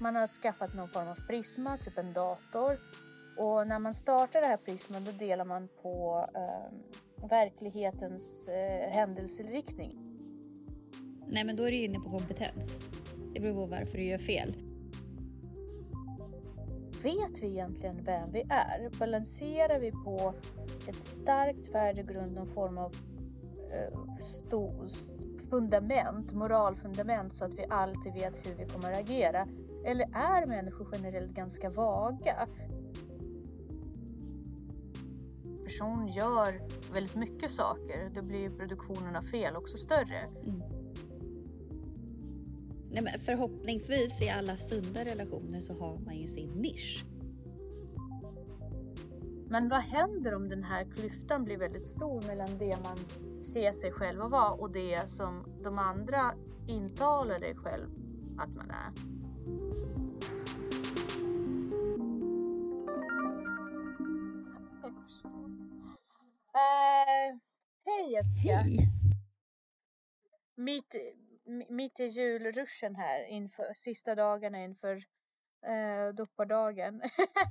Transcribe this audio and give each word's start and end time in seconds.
Man 0.00 0.16
har 0.16 0.26
skaffat 0.26 0.74
någon 0.74 0.88
form 0.88 1.08
av 1.08 1.26
prisma, 1.26 1.76
typ 1.76 1.98
en 1.98 2.12
dator. 2.12 2.78
Och 3.36 3.66
när 3.66 3.78
man 3.78 3.94
startar 3.94 4.40
det 4.40 4.46
här 4.46 4.56
prisman 4.56 5.04
då 5.04 5.12
delar 5.12 5.44
man 5.44 5.68
på 5.82 6.26
eh, 6.34 7.28
verklighetens 7.28 8.48
eh, 8.48 8.90
händelseriktning. 8.90 9.96
Nej, 11.26 11.44
men 11.44 11.56
då 11.56 11.62
är 11.62 11.70
du 11.70 11.76
inne 11.76 12.00
på 12.00 12.10
kompetens. 12.10 12.78
Det 13.34 13.40
beror 13.40 13.54
på 13.54 13.66
varför 13.66 13.98
du 13.98 14.04
gör 14.04 14.18
fel. 14.18 14.56
Vet 17.02 17.42
vi 17.42 17.46
egentligen 17.46 18.04
vem 18.04 18.32
vi 18.32 18.40
är? 18.40 18.98
Balanserar 18.98 19.80
vi 19.80 19.90
på 19.90 20.34
ett 20.88 21.04
starkt 21.04 21.74
värdegrund, 21.74 22.34
någon 22.34 22.54
form 22.54 22.78
av 22.78 22.94
eh, 23.72 24.18
sto, 24.20 24.88
fundament, 25.50 26.32
moralfundament 26.32 27.34
så 27.34 27.44
att 27.44 27.54
vi 27.54 27.66
alltid 27.70 28.12
vet 28.12 28.46
hur 28.46 28.54
vi 28.54 28.64
kommer 28.64 28.92
att 28.92 29.00
agera? 29.00 29.48
Eller 29.84 30.04
är 30.04 30.46
människor 30.46 30.88
generellt 30.92 31.32
ganska 31.32 31.68
vaga? 31.68 32.48
Person 35.64 36.08
gör 36.08 36.60
väldigt 36.92 37.14
mycket 37.14 37.50
saker, 37.50 38.10
då 38.14 38.22
blir 38.22 38.50
produktionen 38.50 39.16
av 39.16 39.22
fel 39.22 39.56
också 39.56 39.76
större. 39.76 40.18
Mm. 40.44 40.62
Nej, 42.90 43.02
men 43.02 43.20
förhoppningsvis 43.20 44.22
i 44.22 44.28
alla 44.28 44.56
sunda 44.56 45.04
relationer 45.04 45.60
så 45.60 45.78
har 45.78 45.98
man 45.98 46.16
ju 46.16 46.26
sin 46.26 46.50
nisch. 46.50 47.04
Men 49.48 49.68
vad 49.68 49.80
händer 49.80 50.34
om 50.34 50.48
den 50.48 50.64
här 50.64 50.84
klyftan 50.84 51.44
blir 51.44 51.58
väldigt 51.58 51.86
stor 51.86 52.22
mellan 52.26 52.58
det 52.58 52.76
man 52.82 52.96
ser 53.42 53.72
sig 53.72 53.92
själv 53.92 54.20
vara 54.20 54.50
och 54.50 54.72
det 54.72 55.10
som 55.10 55.44
de 55.64 55.78
andra 55.78 56.32
intalar 56.66 57.40
dig 57.40 57.54
själv 57.56 57.88
att 58.38 58.54
man 58.54 58.70
är? 58.70 59.13
Jessica! 68.24 68.56
Hej! 68.56 68.88
Mitt, 70.56 70.94
mitt 71.68 72.00
i 72.00 72.04
julruschen 72.04 72.96
här 72.96 73.24
inför 73.24 73.74
sista 73.74 74.14
dagarna 74.14 74.64
inför 74.64 74.96
uh, 74.96 76.14
doppardagen. 76.14 77.02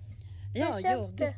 ja, 0.56 0.74
känns 0.82 1.12
jo, 1.12 1.18
det? 1.18 1.36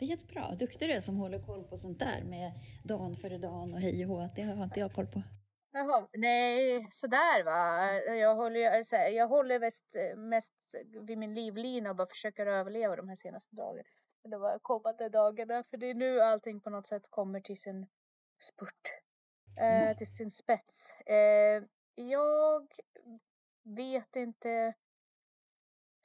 Det 0.00 0.06
känns 0.06 0.26
bra. 0.26 0.54
Duktig 0.58 0.88
du 0.88 0.92
är 0.92 1.00
som 1.00 1.16
håller 1.16 1.38
koll 1.38 1.64
på 1.64 1.76
sånt 1.76 1.98
där 1.98 2.22
med 2.24 2.52
dan 2.84 3.16
före 3.16 3.38
dan 3.38 3.74
och 3.74 3.80
hej 3.80 4.06
och 4.06 4.10
hå. 4.10 4.28
Det 4.36 4.42
har 4.42 4.64
inte 4.64 4.80
jag 4.80 4.92
koll 4.92 5.06
på. 5.06 5.22
Jaha, 5.72 6.08
nej, 6.12 6.86
sådär 6.90 7.44
va. 7.44 7.92
Jag 8.14 8.36
håller, 8.36 8.60
jag 9.10 9.28
håller 9.28 9.60
mest, 9.60 9.96
mest 10.16 10.54
vid 11.06 11.18
min 11.18 11.34
livlina 11.34 11.90
och 11.90 11.96
bara 11.96 12.08
försöker 12.08 12.46
överleva 12.46 12.96
de 12.96 13.08
här 13.08 13.16
senaste 13.16 13.56
dagarna. 13.56 13.88
Det 14.24 14.38
var 14.38 14.58
kommande 14.58 15.08
dagarna, 15.08 15.64
för 15.70 15.76
det 15.76 15.90
är 15.90 15.94
nu 15.94 16.20
allting 16.20 16.60
på 16.60 16.70
något 16.70 16.86
sätt 16.86 17.02
kommer 17.10 17.40
till 17.40 17.60
sin 17.60 17.86
spurt. 18.42 19.02
Eh, 19.58 19.82
mm. 19.82 19.96
till 19.96 20.06
sin 20.06 20.30
spets. 20.30 20.94
Eh, 21.06 21.62
jag 21.94 22.66
vet 23.62 24.16
inte 24.16 24.74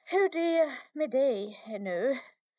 hur 0.04 0.28
det 0.28 0.58
är 0.58 0.72
med 0.92 1.10
dig 1.10 1.58
nu. 1.80 2.16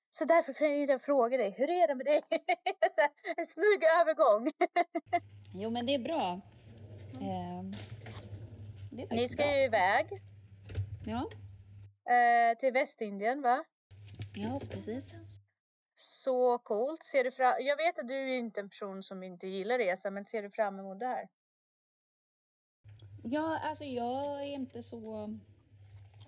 Så 0.09 0.25
därför 0.25 0.53
tänkte 0.53 0.91
jag 0.91 1.01
fråga 1.01 1.37
dig, 1.37 1.51
hur 1.57 1.69
är 1.69 1.87
det 1.87 1.95
med 1.95 2.05
dig? 2.05 2.21
en 3.37 3.45
snygg 3.45 3.83
övergång. 4.01 4.51
jo, 5.53 5.69
men 5.69 5.85
det 5.85 5.93
är 5.93 5.99
bra. 5.99 6.41
Eh, 7.13 7.63
det 8.91 9.03
är 9.03 9.15
Ni 9.15 9.27
ska 9.27 9.43
bra. 9.43 9.57
ju 9.57 9.63
iväg. 9.63 10.07
Ja. 11.05 11.29
Eh, 12.13 12.57
till 12.57 12.73
Västindien, 12.73 13.41
va? 13.41 13.63
Ja, 14.33 14.61
precis. 14.69 15.15
Så 15.99 16.57
coolt. 16.57 17.03
Ser 17.03 17.23
du 17.23 17.31
fram... 17.31 17.53
Jag 17.59 17.77
vet 17.77 17.99
att 17.99 18.07
du 18.07 18.13
är 18.13 18.37
inte 18.37 18.61
en 18.61 18.69
person 18.69 19.03
som 19.03 19.23
inte 19.23 19.47
gillar 19.47 19.77
resa, 19.77 20.11
men 20.11 20.25
ser 20.25 20.43
du 20.43 20.49
fram 20.49 20.79
emot 20.79 20.99
det 20.99 21.05
här? 21.05 21.27
Ja, 23.23 23.59
alltså 23.59 23.83
jag 23.83 24.41
är 24.41 24.45
inte 24.45 24.83
så... 24.83 25.29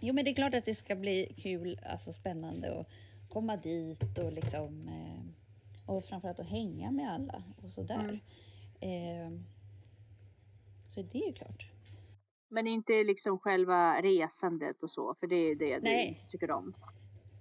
Jo, 0.01 0.13
men 0.13 0.25
det 0.25 0.31
är 0.31 0.35
klart 0.35 0.53
att 0.53 0.65
det 0.65 0.75
ska 0.75 0.95
bli 0.95 1.35
kul, 1.37 1.79
alltså 1.85 2.13
spännande 2.13 2.71
och 2.71 2.85
komma 3.29 3.57
dit 3.57 4.17
och 4.17 4.33
liksom 4.33 4.87
eh, 4.87 5.89
och 5.89 6.05
framförallt 6.05 6.39
att 6.39 6.49
hänga 6.49 6.91
med 6.91 7.13
alla 7.13 7.43
och 7.63 7.69
sådär. 7.69 8.21
Mm. 8.81 9.35
Eh, 9.35 9.41
så 10.87 11.01
det 11.01 11.17
är 11.23 11.27
ju 11.27 11.33
klart. 11.33 11.71
Men 12.47 12.67
inte 12.67 13.03
liksom 13.03 13.39
själva 13.39 14.01
resandet 14.01 14.83
och 14.83 14.91
så, 14.91 15.15
för 15.19 15.27
det 15.27 15.35
är 15.35 15.55
det 15.55 15.79
Nej. 15.81 16.19
du 16.21 16.27
tycker 16.27 16.51
om? 16.51 16.73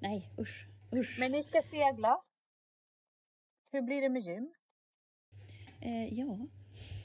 Nej, 0.00 0.30
usch, 0.38 0.66
usch. 0.92 1.16
Men 1.20 1.32
ni 1.32 1.42
ska 1.42 1.62
segla? 1.62 2.20
Hur 3.72 3.82
blir 3.82 4.02
det 4.02 4.08
med 4.08 4.22
gym? 4.22 4.54
Eh, 5.80 6.14
ja. 6.18 6.38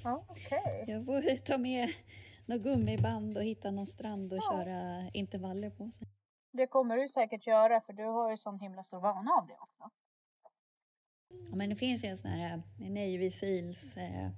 Ja, 0.04 0.26
okay. 0.30 0.84
Jag 0.88 1.06
får 1.06 1.38
ta 1.46 1.58
med 1.58 1.90
något 2.46 2.62
gummiband 2.62 3.38
och 3.38 3.44
hitta 3.44 3.72
någon 3.72 3.88
strand 3.88 4.34
och 4.34 4.40
ja. 4.40 4.52
köra 4.52 5.10
intervaller 5.14 5.70
på 5.70 5.92
sig. 5.92 6.08
Det 6.52 6.68
kommer 6.68 6.98
du 6.98 7.10
säkert 7.10 7.48
göra 7.48 7.82
för 7.82 7.94
du 7.94 8.04
har 8.04 8.30
ju 8.30 8.38
sån 8.38 8.60
himla 8.60 8.84
stor 8.84 9.00
vana 9.00 9.32
av 9.32 9.48
det 9.48 9.58
också. 9.60 9.90
Ja, 11.50 11.56
men 11.56 11.70
det 11.70 11.76
finns 11.76 12.04
ju 12.04 12.08
en 12.08 12.18
sån 12.18 12.32
här 12.32 12.62
eh, 12.82 12.90
Navy 12.90 13.32
Seals 13.32 13.98
eh, 13.98 14.30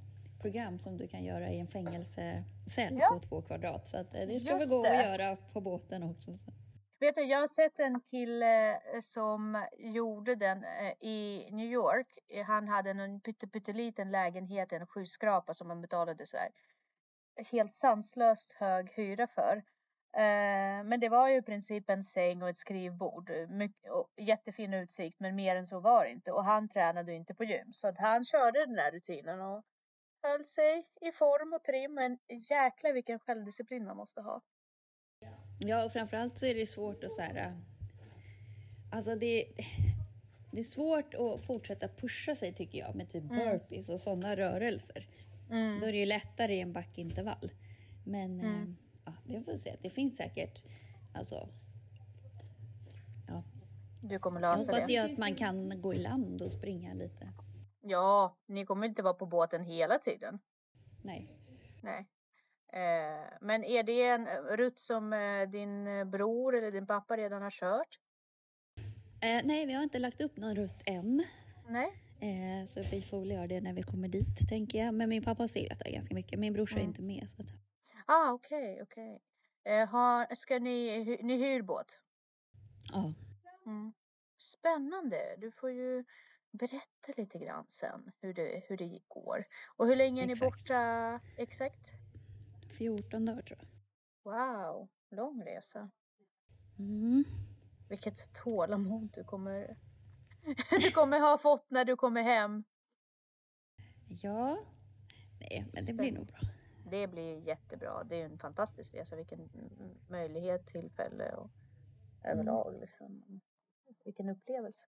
program 0.41 0.79
som 0.79 0.97
du 0.97 1.07
kan 1.07 1.23
göra 1.23 1.51
i 1.51 1.59
en 1.59 1.67
fängelsecell 1.67 2.97
ja. 3.00 3.09
på 3.13 3.19
två 3.19 3.41
kvadrat. 3.41 3.88
Så 3.88 3.97
att, 3.97 4.16
eh, 4.16 4.28
det 4.28 4.34
ska 4.34 4.53
Just 4.53 4.72
väl 4.72 4.78
gå 4.78 4.84
det. 4.84 5.00
att 5.00 5.05
göra 5.05 5.35
på 5.35 5.61
båten 5.61 6.03
också. 6.03 6.39
Vet 7.00 7.16
du, 7.16 7.22
jag 7.22 7.39
har 7.39 7.47
sett 7.47 7.79
en 7.79 8.01
kille 8.01 8.72
eh, 8.72 9.00
som 9.01 9.66
gjorde 9.78 10.35
den 10.35 10.63
eh, 10.63 10.94
i 11.00 11.50
New 11.51 11.66
York. 11.66 12.07
Eh, 12.28 12.45
han 12.45 12.67
hade 12.67 12.89
en 12.89 13.22
pytteliten 13.22 14.11
lägenhet, 14.11 14.73
en 14.73 14.88
skyskrapa 14.88 15.53
som 15.53 15.69
han 15.69 15.81
betalade 15.81 16.25
så 16.25 16.38
här 16.38 16.51
helt 17.51 17.73
sanslöst 17.73 18.53
hög 18.53 18.91
hyra 18.91 19.28
för. 19.28 19.63
Men 20.84 21.00
det 21.00 21.09
var 21.09 21.29
ju 21.29 21.35
i 21.35 21.41
princip 21.41 21.89
en 21.89 22.03
säng 22.03 22.41
och 22.41 22.50
ett 22.50 22.57
skrivbord. 22.57 23.31
Mycket, 23.50 23.91
jättefin 24.17 24.73
utsikt, 24.73 25.19
men 25.19 25.35
mer 25.35 25.55
än 25.55 25.66
så 25.66 25.79
var 25.79 26.03
det 26.03 26.11
inte. 26.11 26.31
Och 26.31 26.45
han 26.45 26.69
tränade 26.69 27.13
inte 27.13 27.35
på 27.35 27.44
gym, 27.44 27.73
så 27.73 27.88
att 27.88 27.97
han 27.97 28.23
körde 28.23 28.66
den 28.66 28.75
där 28.75 28.91
rutinen 28.91 29.41
och 29.41 29.63
höll 30.23 30.44
sig 30.44 30.88
i 31.01 31.11
form 31.11 31.53
och 31.53 31.63
trim. 31.63 31.94
Men 31.94 32.17
jäklar 32.50 32.94
vilken 32.94 33.19
självdisciplin 33.19 33.85
man 33.85 33.97
måste 33.97 34.22
ha. 34.22 34.41
Ja, 35.59 35.85
och 35.85 35.91
framförallt 35.91 36.38
så 36.38 36.45
är 36.45 36.55
det 36.55 36.66
svårt 36.66 37.03
att 37.03 37.11
så 37.11 37.21
här. 37.21 37.57
Alltså 38.91 39.16
det, 39.16 39.45
det 40.51 40.59
är 40.59 40.63
svårt 40.63 41.13
att 41.13 41.45
fortsätta 41.45 41.88
pusha 41.88 42.35
sig 42.35 42.53
tycker 42.53 42.79
jag 42.79 42.95
med 42.95 43.09
typ 43.09 43.23
mm. 43.23 43.38
burpees 43.38 43.89
och 43.89 43.99
sådana 43.99 44.35
rörelser. 44.35 45.07
Mm. 45.49 45.79
Då 45.79 45.85
är 45.85 45.91
det 45.91 45.97
ju 45.97 46.05
lättare 46.05 46.55
i 46.55 46.59
en 46.59 46.73
backintervall. 46.73 47.51
Men 48.05 48.39
mm. 48.39 48.61
eh, 48.61 48.67
ja, 49.05 49.13
vi 49.25 49.41
får 49.41 49.57
se. 49.57 49.75
Det 49.81 49.89
finns 49.89 50.17
säkert, 50.17 50.63
alltså. 51.13 51.49
Ja. 53.27 53.43
Du 54.01 54.19
kommer 54.19 54.41
lösa 54.41 54.59
jag 54.59 54.66
hoppas 54.66 54.87
det. 54.87 54.93
ju 54.93 54.99
att 54.99 55.17
man 55.17 55.35
kan 55.35 55.81
gå 55.81 55.93
i 55.93 55.97
land 55.97 56.41
och 56.41 56.51
springa 56.51 56.93
lite. 56.93 57.33
Ja, 57.81 58.37
ni 58.45 58.66
kommer 58.66 58.87
inte 58.87 59.03
vara 59.03 59.13
på 59.13 59.25
båten 59.25 59.63
hela 59.63 59.97
tiden. 59.97 60.39
Nej. 61.03 61.29
Nej. 61.81 62.05
Eh, 62.73 63.37
men 63.41 63.63
är 63.63 63.83
det 63.83 64.03
en 64.03 64.27
rutt 64.57 64.79
som 64.79 65.13
eh, 65.13 65.49
din 65.49 65.85
bror 66.11 66.55
eller 66.55 66.71
din 66.71 66.87
pappa 66.87 67.17
redan 67.17 67.41
har 67.41 67.49
kört? 67.49 67.99
Eh, 69.21 69.41
nej, 69.43 69.65
vi 69.65 69.73
har 69.73 69.83
inte 69.83 69.99
lagt 69.99 70.21
upp 70.21 70.37
någon 70.37 70.55
rutt 70.55 70.81
än. 70.85 71.23
Nej. 71.69 72.01
Eh, 72.19 72.67
så 72.67 72.81
vi 72.91 73.01
får 73.01 73.19
väl 73.19 73.31
göra 73.31 73.47
det 73.47 73.61
när 73.61 73.73
vi 73.73 73.83
kommer 73.83 74.07
dit, 74.07 74.49
tänker 74.49 74.85
jag. 74.85 74.93
Men 74.93 75.09
min 75.09 75.23
pappa 75.23 75.43
har 75.43 75.47
seglat 75.47 75.79
där 75.79 75.91
ganska 75.91 76.15
mycket. 76.15 76.39
Min 76.39 76.53
brorsa 76.53 76.75
mm. 76.75 76.84
är 76.84 76.87
inte 76.87 77.01
med. 77.01 77.29
Så 77.29 77.41
att... 77.41 77.47
Ah, 78.05 78.31
okej, 78.31 78.73
okay, 78.73 78.84
okej. 78.84 79.22
Okay. 79.63 80.22
Eh, 80.29 80.35
ska 80.35 80.59
ni, 80.59 81.17
ni 81.22 81.37
hyr 81.37 81.61
båt? 81.61 81.99
Ja. 82.91 83.13
Mm. 83.66 83.93
Spännande. 84.37 85.35
Du 85.37 85.51
får 85.51 85.72
ju 85.72 86.03
berätta 86.51 87.13
lite 87.17 87.37
grann 87.37 87.66
sen 87.67 88.11
hur 88.22 88.34
det, 88.34 88.63
hur 88.67 88.78
det 88.78 88.99
går. 89.07 89.45
Och 89.75 89.87
hur 89.87 89.95
länge 89.95 90.23
är 90.23 90.28
ni 90.28 90.35
borta 90.35 91.19
exakt? 91.37 91.91
14 92.77 93.25
dagar 93.25 93.41
tror 93.41 93.59
jag. 93.59 93.67
Wow, 94.23 94.87
lång 95.09 95.43
resa. 95.43 95.89
Mm. 96.79 97.23
Vilket 97.89 98.33
tålamod 98.33 99.09
du 99.13 99.23
kommer, 99.23 99.77
du 100.81 100.91
kommer 100.91 101.19
ha 101.19 101.37
fått 101.37 101.66
när 101.69 101.85
du 101.85 101.95
kommer 101.95 102.23
hem. 102.23 102.63
Ja, 104.07 104.57
nej, 105.39 105.66
men 105.73 105.85
det 105.85 105.93
blir 105.93 106.11
nog 106.11 106.27
bra 106.27 106.39
det 106.89 107.07
blir 107.07 107.47
jättebra. 107.47 108.03
Det 108.03 108.22
är 108.22 108.25
en 108.25 108.37
fantastisk 108.37 108.95
resa. 108.95 109.16
Vilken 109.16 109.49
möjlighet, 110.09 110.67
tillfälle 110.67 111.31
och 111.35 111.49
överlag. 112.23 112.69
Mm. 112.69 112.81
Liksom. 112.81 113.41
Vilken 114.03 114.29
upplevelse. 114.29 114.87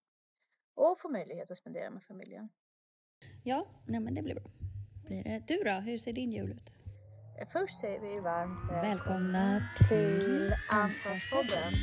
Och 0.73 0.99
få 0.99 1.09
möjlighet 1.09 1.51
att 1.51 1.57
spendera 1.57 1.89
med 1.89 2.03
familjen. 2.03 2.49
Ja, 3.43 3.67
nej 3.85 3.99
men 3.99 4.15
det 4.15 4.21
blir 4.21 4.35
bra. 4.35 4.51
Blir 5.05 5.23
det. 5.23 5.43
Du 5.47 5.63
då, 5.63 5.71
hur 5.71 5.97
ser 5.97 6.13
din 6.13 6.31
jul 6.31 6.51
ut? 6.51 6.71
Först 7.45 7.79
säger 7.79 7.99
vi 7.99 8.19
varmt 8.19 8.71
Välkomna 8.71 9.63
till 9.89 10.55
Ansvarspodden. 10.69 11.73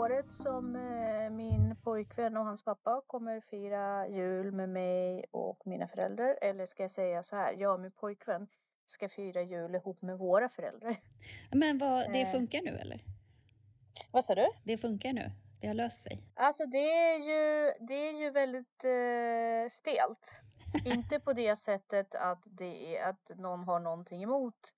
Året 0.00 0.32
som 0.32 0.76
eh, 0.76 1.30
min 1.30 1.76
pojkvän 1.84 2.36
och 2.36 2.44
hans 2.44 2.64
pappa 2.64 3.02
kommer 3.06 3.40
fira 3.40 4.08
jul 4.08 4.52
med 4.52 4.68
mig 4.68 5.24
och 5.30 5.66
mina 5.66 5.88
föräldrar. 5.88 6.38
Eller 6.42 6.66
ska 6.66 6.82
jag 6.82 6.90
säga 6.90 7.22
så 7.22 7.36
här, 7.36 7.54
jag 7.58 7.74
och 7.74 7.80
min 7.80 7.92
pojkvän 7.92 8.48
ska 8.86 9.08
fira 9.08 9.42
jul 9.42 9.74
ihop 9.74 10.02
med 10.02 10.18
våra 10.18 10.48
föräldrar. 10.48 10.96
Men 11.52 11.78
vad, 11.78 12.12
det 12.12 12.20
Eh. 12.22 12.30
funkar 12.32 12.62
nu 12.62 12.76
eller? 12.78 13.04
Vad 14.12 14.24
sa 14.24 14.34
du? 14.34 14.46
Det 14.64 14.78
funkar 14.78 15.12
nu? 15.12 15.30
Det 15.60 15.66
har 15.66 15.74
löst 15.74 16.00
sig? 16.02 16.22
Alltså 16.34 16.66
det 16.66 16.92
är 16.92 17.18
ju, 17.18 17.72
det 17.86 18.08
är 18.08 18.12
ju 18.20 18.30
väldigt 18.30 18.84
eh, 18.84 19.68
stelt. 19.70 20.42
Inte 20.96 21.20
på 21.20 21.32
det 21.32 21.56
sättet 21.56 22.14
att, 22.14 22.42
det 22.44 22.96
är, 22.96 23.08
att 23.08 23.30
någon 23.36 23.64
har 23.64 23.80
någonting 23.80 24.22
emot 24.22 24.72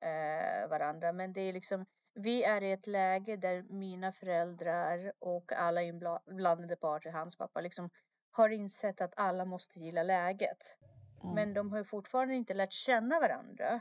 eh, 0.00 0.68
varandra, 0.70 1.12
men 1.12 1.32
det 1.32 1.40
är 1.40 1.52
liksom 1.52 1.86
vi 2.16 2.42
är 2.44 2.62
i 2.62 2.72
ett 2.72 2.86
läge 2.86 3.36
där 3.36 3.62
mina 3.62 4.12
föräldrar 4.12 5.12
och 5.18 5.52
alla 5.52 5.82
inblandade 5.82 6.76
parter, 6.76 7.10
hans 7.10 7.36
pappa, 7.36 7.60
liksom 7.60 7.90
har 8.30 8.48
insett 8.48 9.00
att 9.00 9.12
alla 9.16 9.44
måste 9.44 9.80
gilla 9.80 10.02
läget. 10.02 10.78
Ja. 11.22 11.34
Men 11.34 11.54
de 11.54 11.72
har 11.72 11.84
fortfarande 11.84 12.34
inte 12.34 12.54
lärt 12.54 12.72
känna 12.72 13.20
varandra. 13.20 13.80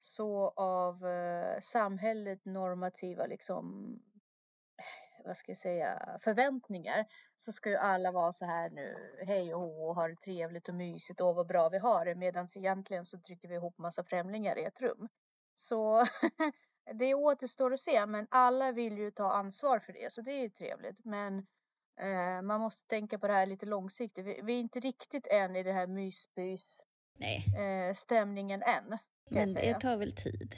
Så 0.00 0.48
av 0.56 1.06
eh, 1.06 1.60
samhället 1.60 2.44
normativa 2.44 3.26
liksom, 3.26 3.96
vad 5.24 5.36
ska 5.36 5.50
jag 5.50 5.58
säga, 5.58 6.18
förväntningar 6.20 7.06
så 7.36 7.52
ska 7.52 7.70
ju 7.70 7.76
alla 7.76 8.12
vara 8.12 8.32
så 8.32 8.44
här 8.44 8.70
nu, 8.70 9.16
hej 9.26 9.54
och 9.54 9.60
hå 9.60 9.88
och 9.88 9.94
ha 9.94 10.08
det 10.08 10.16
trevligt 10.16 10.68
och 10.68 10.74
mysigt 10.74 11.20
och 11.20 11.34
vad 11.34 11.46
bra 11.46 11.68
vi 11.68 11.78
har 11.78 12.04
det. 12.04 12.14
Medan 12.14 12.48
egentligen 12.54 13.06
så 13.06 13.18
trycker 13.18 13.48
vi 13.48 13.54
ihop 13.54 13.78
massa 13.78 14.04
främlingar 14.04 14.58
i 14.58 14.64
ett 14.64 14.80
rum. 14.80 15.08
Så 15.54 16.04
det 16.92 17.14
återstår 17.14 17.72
att 17.72 17.80
se, 17.80 18.06
men 18.06 18.26
alla 18.30 18.72
vill 18.72 18.98
ju 18.98 19.10
ta 19.10 19.32
ansvar 19.32 19.78
för 19.78 19.92
det, 19.92 20.12
så 20.12 20.22
det 20.22 20.32
är 20.32 20.40
ju 20.40 20.48
trevligt. 20.48 21.04
Men 21.04 21.38
eh, 22.00 22.42
man 22.42 22.60
måste 22.60 22.86
tänka 22.86 23.18
på 23.18 23.26
det 23.26 23.32
här 23.32 23.46
lite 23.46 23.66
långsiktigt. 23.66 24.26
Vi, 24.26 24.40
vi 24.42 24.54
är 24.54 24.60
inte 24.60 24.80
riktigt 24.80 25.26
än 25.26 25.56
i 25.56 25.62
det 25.62 25.72
här 25.72 25.86
mysbys 25.86 26.80
eh, 27.56 27.94
stämningen 27.94 28.62
än. 28.62 28.98
Men 29.30 29.54
det 29.54 29.80
tar 29.80 29.96
väl 29.96 30.16
tid? 30.16 30.56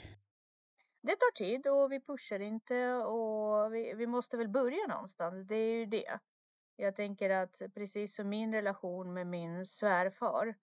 Det 1.01 1.15
tar 1.15 1.31
tid 1.31 1.67
och 1.67 1.91
vi 1.91 1.99
pushar 1.99 2.39
inte 2.39 2.93
och 2.93 3.73
vi, 3.73 3.93
vi 3.93 4.07
måste 4.07 4.37
väl 4.37 4.49
börja 4.49 4.87
någonstans. 4.87 5.47
Det 5.47 5.55
är 5.55 5.75
ju 5.75 5.85
det. 5.85 6.19
Jag 6.75 6.95
tänker 6.95 7.29
att 7.29 7.61
precis 7.73 8.15
som 8.15 8.29
min 8.29 8.53
relation 8.53 9.13
med 9.13 9.27
min 9.27 9.65
svärfar 9.65 10.55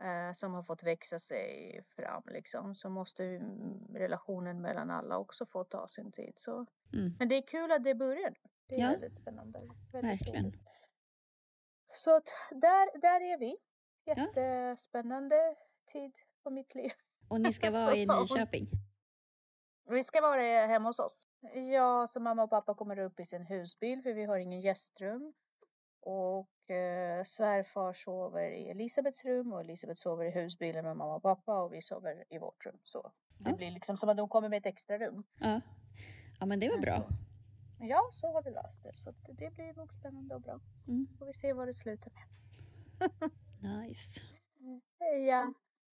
eh, 0.00 0.32
som 0.32 0.54
har 0.54 0.62
fått 0.62 0.82
växa 0.82 1.18
sig 1.18 1.80
fram 1.96 2.22
liksom 2.26 2.74
så 2.74 2.88
måste 2.90 3.24
mm, 3.24 3.94
relationen 3.94 4.60
mellan 4.60 4.90
alla 4.90 5.18
också 5.18 5.46
få 5.46 5.64
ta 5.64 5.86
sin 5.88 6.12
tid. 6.12 6.32
Så. 6.36 6.66
Mm. 6.92 7.16
Men 7.18 7.28
det 7.28 7.34
är 7.34 7.42
kul 7.42 7.72
att 7.72 7.84
det 7.84 7.94
börjar. 7.94 8.34
Det 8.66 8.74
är 8.74 8.80
Ja, 8.80 8.88
väldigt 8.90 9.14
spännande. 9.14 9.58
Väldigt 9.92 10.10
verkligen. 10.10 10.44
roligt. 10.44 10.60
Så 11.92 12.16
att 12.16 12.28
där, 12.50 13.00
där 13.00 13.20
är 13.20 13.38
vi. 13.38 13.56
Jättespännande 14.06 15.56
tid 15.92 16.12
på 16.42 16.50
mitt 16.50 16.74
liv. 16.74 16.90
Och 17.28 17.40
ni 17.40 17.52
ska 17.52 17.70
vara 17.70 17.96
i. 17.96 18.06
Nyköping? 18.06 18.68
Vi 19.88 20.04
ska 20.04 20.20
vara 20.20 20.66
hemma 20.66 20.88
hos 20.88 20.98
oss. 20.98 21.28
Ja, 21.72 22.06
så 22.06 22.20
mamma 22.20 22.42
och 22.42 22.50
pappa 22.50 22.74
kommer 22.74 22.98
upp 22.98 23.20
i 23.20 23.24
sin 23.24 23.46
husbil 23.46 24.02
för 24.02 24.14
vi 24.14 24.24
har 24.24 24.38
ingen 24.38 24.60
gästrum. 24.60 25.32
Och 26.06 26.70
eh, 26.70 27.22
svärfar 27.24 27.92
sover 27.92 28.50
i 28.50 28.70
Elisabeths 28.70 29.24
rum 29.24 29.52
och 29.52 29.60
Elisabeth 29.60 29.98
sover 30.00 30.24
i 30.24 30.30
husbilen 30.30 30.84
med 30.84 30.96
mamma 30.96 31.14
och 31.14 31.22
pappa 31.22 31.62
och 31.62 31.72
vi 31.74 31.82
sover 31.82 32.24
i 32.30 32.38
vårt 32.38 32.66
rum. 32.66 32.78
Så 32.84 33.12
det 33.38 33.50
Ja. 33.50 33.56
blir 33.56 33.70
liksom 33.70 33.96
som 33.96 34.08
att 34.08 34.16
de 34.16 34.28
kommer 34.28 34.48
med 34.48 34.56
ett 34.58 34.66
extra 34.66 34.98
rum. 34.98 35.24
Ja. 35.40 35.60
Ja, 36.40 36.46
men 36.46 36.60
det 36.60 36.68
var 36.68 36.78
bra. 36.78 36.94
Så. 36.96 37.06
Ja, 37.80 38.00
så 38.12 38.32
har 38.32 38.42
vi 38.42 38.50
löst 38.50 38.82
det. 38.82 38.94
Så 38.94 39.10
det, 39.10 39.32
det 39.32 39.50
blir 39.54 39.74
nog 39.74 39.92
spännande 39.92 40.34
och 40.34 40.40
bra. 40.40 40.60
Mm. 40.88 41.06
Får 41.18 41.26
vi 41.26 41.32
se 41.34 41.52
vad 41.52 41.68
det 41.68 41.74
slutar 41.74 42.12
med. 42.12 42.22
Nice. 43.62 44.20
Ja. 45.28 45.52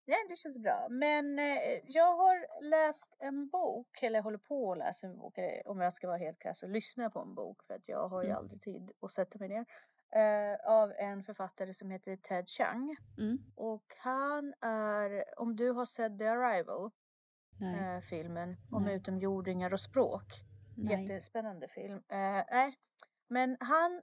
ja, 0.04 0.16
det 0.28 0.36
känns 0.36 0.58
bra. 0.58 0.86
Men 0.90 1.38
eh, 1.38 1.80
jag 1.86 2.16
har 2.16 2.62
läst 2.62 3.14
en 3.18 3.48
bok, 3.48 4.02
eller 4.02 4.22
håller 4.22 4.38
på 4.38 4.72
att 4.72 4.78
läsa 4.78 5.06
en 5.06 5.16
bok, 5.18 5.38
eller, 5.38 5.68
om 5.68 5.80
jag 5.80 5.92
ska 5.92 6.06
vara 6.06 6.18
helt 6.18 6.38
krass, 6.38 6.62
och 6.62 6.68
lyssna 6.68 7.10
på 7.10 7.20
en 7.20 7.34
bok 7.34 7.62
för 7.66 7.74
att 7.74 7.88
jag 7.88 8.08
har 8.08 8.22
ju 8.22 8.28
Mm. 8.28 8.38
aldrig 8.38 8.62
tid 8.62 8.90
att 9.00 9.12
sätta 9.12 9.38
mig 9.38 9.48
ner. 9.48 9.64
Eh, 10.10 10.70
av 10.70 10.92
en 10.98 11.24
författare 11.24 11.74
som 11.74 11.90
heter 11.90 12.16
Ted 12.16 12.48
Chiang. 12.48 12.96
Mm. 13.18 13.38
Och 13.54 13.84
han 13.98 14.54
är, 14.60 15.24
om 15.40 15.56
du 15.56 15.70
har 15.70 15.84
sett 15.84 16.18
The 16.18 16.26
Arrival, 16.26 16.90
eh, 17.60 18.00
filmen 18.00 18.56
om 18.70 18.82
Nej. 18.82 18.96
utomjordingar 18.96 19.72
och 19.72 19.80
språk. 19.80 20.24
Nej. 20.76 21.00
Jättespännande 21.00 21.68
film. 21.68 22.02
Eh, 22.08 22.44
nej, 22.50 22.78
men 23.28 23.56
han, 23.60 24.02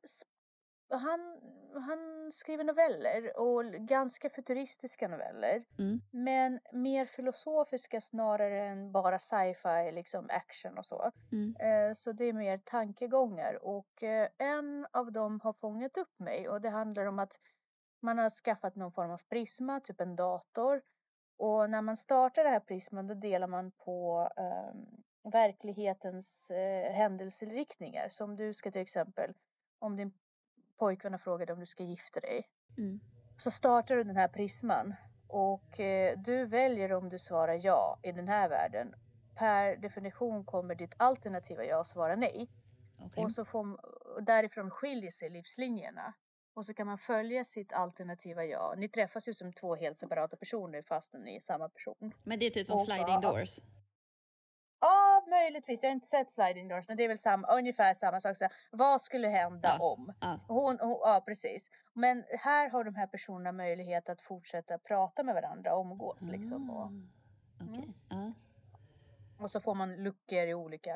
han, 0.97 1.41
han 1.81 2.31
skriver 2.31 2.63
noveller 2.63 3.39
och 3.39 3.65
ganska 3.65 4.29
futuristiska 4.29 5.07
noveller. 5.07 5.63
Mm. 5.79 6.01
Men 6.11 6.59
mer 6.73 7.05
filosofiska 7.05 8.01
snarare 8.01 8.59
än 8.59 8.91
bara 8.91 9.19
sci-fi, 9.19 9.91
liksom 9.91 10.27
action 10.29 10.77
och 10.77 10.85
så. 10.85 11.11
Mm. 11.31 11.55
Eh, 11.55 11.93
så 11.93 12.11
det 12.11 12.25
är 12.25 12.33
mer 12.33 12.57
tankegångar 12.57 13.65
och 13.65 14.03
eh, 14.03 14.29
en 14.37 14.87
av 14.91 15.11
dem 15.11 15.39
har 15.43 15.53
fångat 15.53 15.97
upp 15.97 16.19
mig 16.19 16.49
och 16.49 16.61
det 16.61 16.69
handlar 16.69 17.05
om 17.05 17.19
att 17.19 17.39
man 18.01 18.17
har 18.17 18.29
skaffat 18.29 18.75
någon 18.75 18.91
form 18.91 19.11
av 19.11 19.21
prisma, 19.29 19.79
typ 19.79 20.01
en 20.01 20.15
dator. 20.15 20.81
Och 21.37 21.69
när 21.69 21.81
man 21.81 21.97
startar 21.97 22.43
det 22.43 22.49
här 22.49 22.59
prisman 22.59 23.07
då 23.07 23.13
delar 23.13 23.47
man 23.47 23.71
på 23.71 24.29
ehm, 24.37 25.03
verklighetens 25.31 26.51
eh, 26.51 26.93
händelseriktningar. 26.93 28.09
Så 28.09 28.23
om 28.23 28.35
du 28.35 28.53
ska 28.53 28.71
till 28.71 28.81
exempel, 28.81 29.33
om 29.79 29.95
din 29.95 30.13
pojkvän 30.77 31.13
har 31.13 31.17
frågat 31.17 31.49
om 31.49 31.59
du 31.59 31.65
ska 31.65 31.83
gifta 31.83 32.19
dig 32.19 32.47
Mm. 32.77 32.99
så 33.37 33.51
startar 33.51 33.95
du 33.95 34.03
den 34.03 34.15
här 34.15 34.27
prisman 34.27 34.95
och 35.27 35.79
eh, 35.79 36.19
du 36.19 36.45
väljer 36.45 36.93
om 36.93 37.09
du 37.09 37.19
svarar 37.19 37.59
ja 37.65 37.99
i 38.03 38.11
den 38.11 38.27
här 38.27 38.49
världen. 38.49 38.95
Per 39.35 39.75
definition 39.77 40.45
kommer 40.45 40.75
ditt 40.75 40.93
alternativa 40.97 41.63
ja 41.65 41.83
svara 41.83 42.15
nej. 42.15 42.49
Okej. 42.99 43.23
Och 43.23 43.31
så 43.31 43.45
får, 43.45 43.85
och 44.15 44.23
därifrån 44.23 44.71
skiljer 44.71 45.11
sig 45.11 45.29
livslinjerna. 45.29 46.13
Och 46.53 46.65
så 46.65 46.73
kan 46.73 46.87
man 46.87 46.97
följa 46.97 47.43
sitt 47.43 47.73
alternativa 47.73 48.45
ja. 48.45 48.73
Ni 48.77 48.89
träffas 48.89 49.27
ju 49.27 49.33
som 49.33 49.53
två 49.53 49.75
helt 49.75 49.97
separata 49.97 50.37
personer 50.37 50.81
fastän 50.81 51.21
ni 51.21 51.35
är 51.35 51.39
samma 51.39 51.69
person. 51.69 52.13
Men 52.23 52.39
det 52.39 52.45
är 52.45 52.49
typ 52.49 52.67
som 52.67 52.75
Och 52.75 52.85
sliding 52.85 53.21
doors? 53.21 53.59
Möjligtvis. 55.29 55.83
Jag 55.83 55.89
har 55.89 55.93
inte 55.93 56.07
sett 56.07 56.31
sliding 56.31 56.67
doors, 56.67 56.87
men 56.87 56.97
det 56.97 57.03
är 57.03 57.07
väl 57.07 57.17
samma, 57.17 57.47
ungefär 57.47 57.93
samma 57.93 58.19
sak. 58.19 58.37
Så 58.37 58.47
vad 58.71 59.01
skulle 59.01 59.27
hända 59.27 59.75
Ja. 59.79 59.85
om? 59.93 60.13
Ja. 60.21 60.39
Hon, 60.47 60.77
hon, 60.79 60.99
ja, 61.03 61.23
precis. 61.25 61.69
Men 61.93 62.23
här 62.39 62.69
har 62.69 62.83
de 62.83 62.95
här 62.95 63.07
personerna 63.07 63.51
möjlighet 63.51 64.09
att 64.09 64.21
fortsätta 64.21 64.77
prata 64.77 65.23
med 65.23 65.35
varandra, 65.35 65.75
omgås 65.75 66.27
liksom. 66.31 66.69
Och, 66.69 66.81
Ah, 67.61 67.63
Okej. 67.69 67.93
Ja. 68.09 68.33
och 69.39 69.51
så 69.51 69.59
får 69.59 69.75
man 69.75 69.95
luckor 70.03 70.39
i 70.47 70.53
olika. 70.53 70.95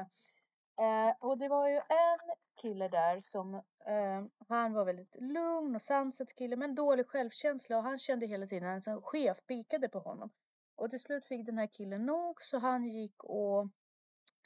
Eh, 0.79 1.15
och 1.19 1.37
det 1.37 1.47
var 1.47 1.67
ju 1.69 1.75
en 1.75 2.35
kille 2.61 2.87
där 2.87 3.19
som, 3.19 3.55
eh, 3.55 4.23
han 4.47 4.73
var 4.73 4.85
väldigt 4.85 5.15
lugn 5.15 5.75
och 5.75 5.81
sansad 5.81 6.35
kille, 6.35 6.55
men 6.55 6.75
dålig 6.75 7.07
självkänsla 7.07 7.77
och 7.77 7.83
han 7.83 7.99
kände 7.99 8.25
hela 8.25 8.47
tiden 8.47 8.77
att 8.77 8.87
en 8.87 9.01
chef 9.01 9.37
pikade 9.47 9.89
på 9.89 9.99
honom. 9.99 10.29
Och 10.75 10.89
till 10.89 10.99
slut 10.99 11.25
fick 11.25 11.45
den 11.45 11.57
här 11.57 11.67
killen 11.67 12.05
nog 12.05 12.43
så 12.43 12.59
han 12.59 12.85
gick 12.85 13.23
och 13.23 13.67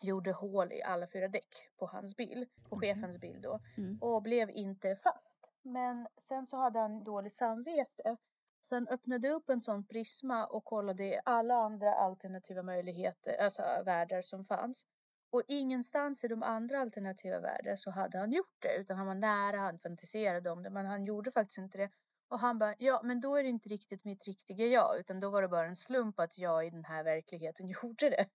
gjorde 0.03 0.32
hål 0.32 0.72
i 0.72 0.84
alla 0.84 1.08
fyra 1.08 1.27
däck 1.27 1.70
på 1.79 1.86
hans 1.88 2.15
bil, 2.18 2.46
på 2.70 2.75
Mhm. 2.75 2.82
chefens 2.82 3.18
bil 3.18 3.41
då. 3.41 3.60
Mm. 3.77 3.98
och 4.01 4.22
blev 4.24 4.50
inte 4.50 4.96
fast. 4.96 5.38
Men 5.63 6.08
sen 6.22 6.46
så 6.46 6.58
hade 6.58 6.79
han 6.79 7.03
dåligt 7.03 7.34
samvete. 7.34 8.18
Så 8.62 8.75
han 8.75 8.88
öppnade 8.88 9.29
upp 9.29 9.50
en 9.50 9.62
sån 9.62 9.86
prisma 9.88 10.46
och 10.46 10.65
kollade 10.65 11.22
alla 11.25 11.53
andra 11.56 11.94
alternativa 11.94 12.63
möjligheter, 12.63 13.38
alltså 13.44 13.62
världar 13.86 14.22
som 14.22 14.46
fanns. 14.46 14.86
Och 15.32 15.44
ingenstans 15.48 16.24
i 16.24 16.27
de 16.27 16.44
andra 16.44 16.79
alternativa 16.79 17.39
världar 17.39 17.75
så 17.75 17.91
hade 17.91 18.18
han 18.18 18.32
gjort 18.32 18.56
det, 18.60 18.75
utan 18.77 18.98
han 18.98 19.08
var 19.08 19.15
nära, 19.15 19.58
han 19.58 19.79
fantiserade 19.79 20.50
om 20.50 20.63
det, 20.63 20.70
men 20.70 20.86
han 20.86 21.06
gjorde 21.06 21.32
faktiskt 21.32 21.58
inte 21.58 21.77
det. 21.77 21.89
Och 22.29 22.39
han 22.39 22.60
bara, 22.60 22.75
ja 22.79 23.01
men 23.03 23.20
då 23.22 23.36
är 23.36 23.44
det 23.44 23.50
inte 23.50 23.70
riktigt 23.70 24.06
mitt 24.06 24.25
riktiga 24.27 24.65
jag 24.65 25.00
utan 25.00 25.20
då 25.20 25.29
var 25.29 25.41
det 25.41 25.48
bara 25.48 25.68
en 25.68 25.75
slump 25.75 26.20
att 26.20 26.38
jag 26.38 26.68
i 26.68 26.70
den 26.70 26.86
här 26.86 27.03
verkligheten 27.03 27.68
gjorde 27.84 28.10
det. 28.10 28.25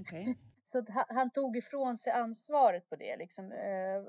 Okej. 0.00 0.38
Så 0.64 0.84
han, 1.08 1.30
tog 1.30 1.56
ifrån 1.56 1.96
sig 1.96 2.12
ansvaret 2.12 2.88
på 2.88 2.96
det 2.96 3.16
liksom. 3.16 3.52
Eh, 3.52 4.02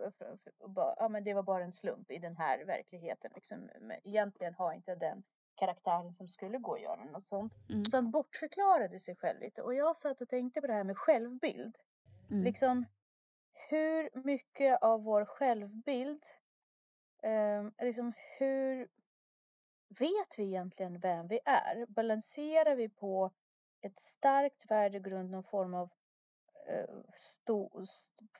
ja 0.98 1.10
men 1.10 1.24
det 1.24 1.34
var 1.34 1.44
bara 1.44 1.64
en 1.64 1.74
slump 1.74 2.12
i 2.12 2.18
den 2.18 2.38
här 2.38 2.66
verkligheten 2.66 3.32
liksom. 3.36 3.70
Egentligen 4.04 4.54
har 4.54 4.74
inte 4.74 4.96
den 4.96 5.24
karaktären 5.56 6.14
som 6.14 6.28
skulle 6.28 6.58
gå 6.58 6.74
att 6.74 6.82
göra 6.82 7.04
något 7.04 7.26
sånt. 7.26 7.54
Mm. 7.70 7.86
Så 7.86 7.98
han 7.98 8.12
bortförklarade 8.12 9.00
sig 9.00 9.16
själv 9.16 9.40
lite 9.40 9.62
och 9.62 9.76
jag 9.76 9.98
satt 9.98 10.22
och 10.22 10.30
tänkte 10.30 10.62
på 10.62 10.68
det 10.68 10.74
här 10.74 10.84
med 10.84 10.98
självbild. 10.98 11.78
Mm. 12.30 12.44
Liksom 12.44 12.86
hur 13.70 14.10
mycket 14.24 14.82
av 14.82 15.04
vår 15.04 15.26
självbild, 15.26 16.24
eh, 17.24 17.86
liksom 17.86 18.14
hur 18.40 18.88
vet 20.00 20.38
vi 20.38 20.44
egentligen 20.44 21.00
vem 21.00 21.28
vi 21.28 21.40
är? 21.46 21.86
Balanserar 21.86 22.76
vi 22.76 22.90
på 22.90 23.32
ett 23.82 24.00
starkt 24.00 24.72
värdegrund, 24.72 25.32
någon 25.32 25.44
form 25.44 25.74
av 25.74 25.90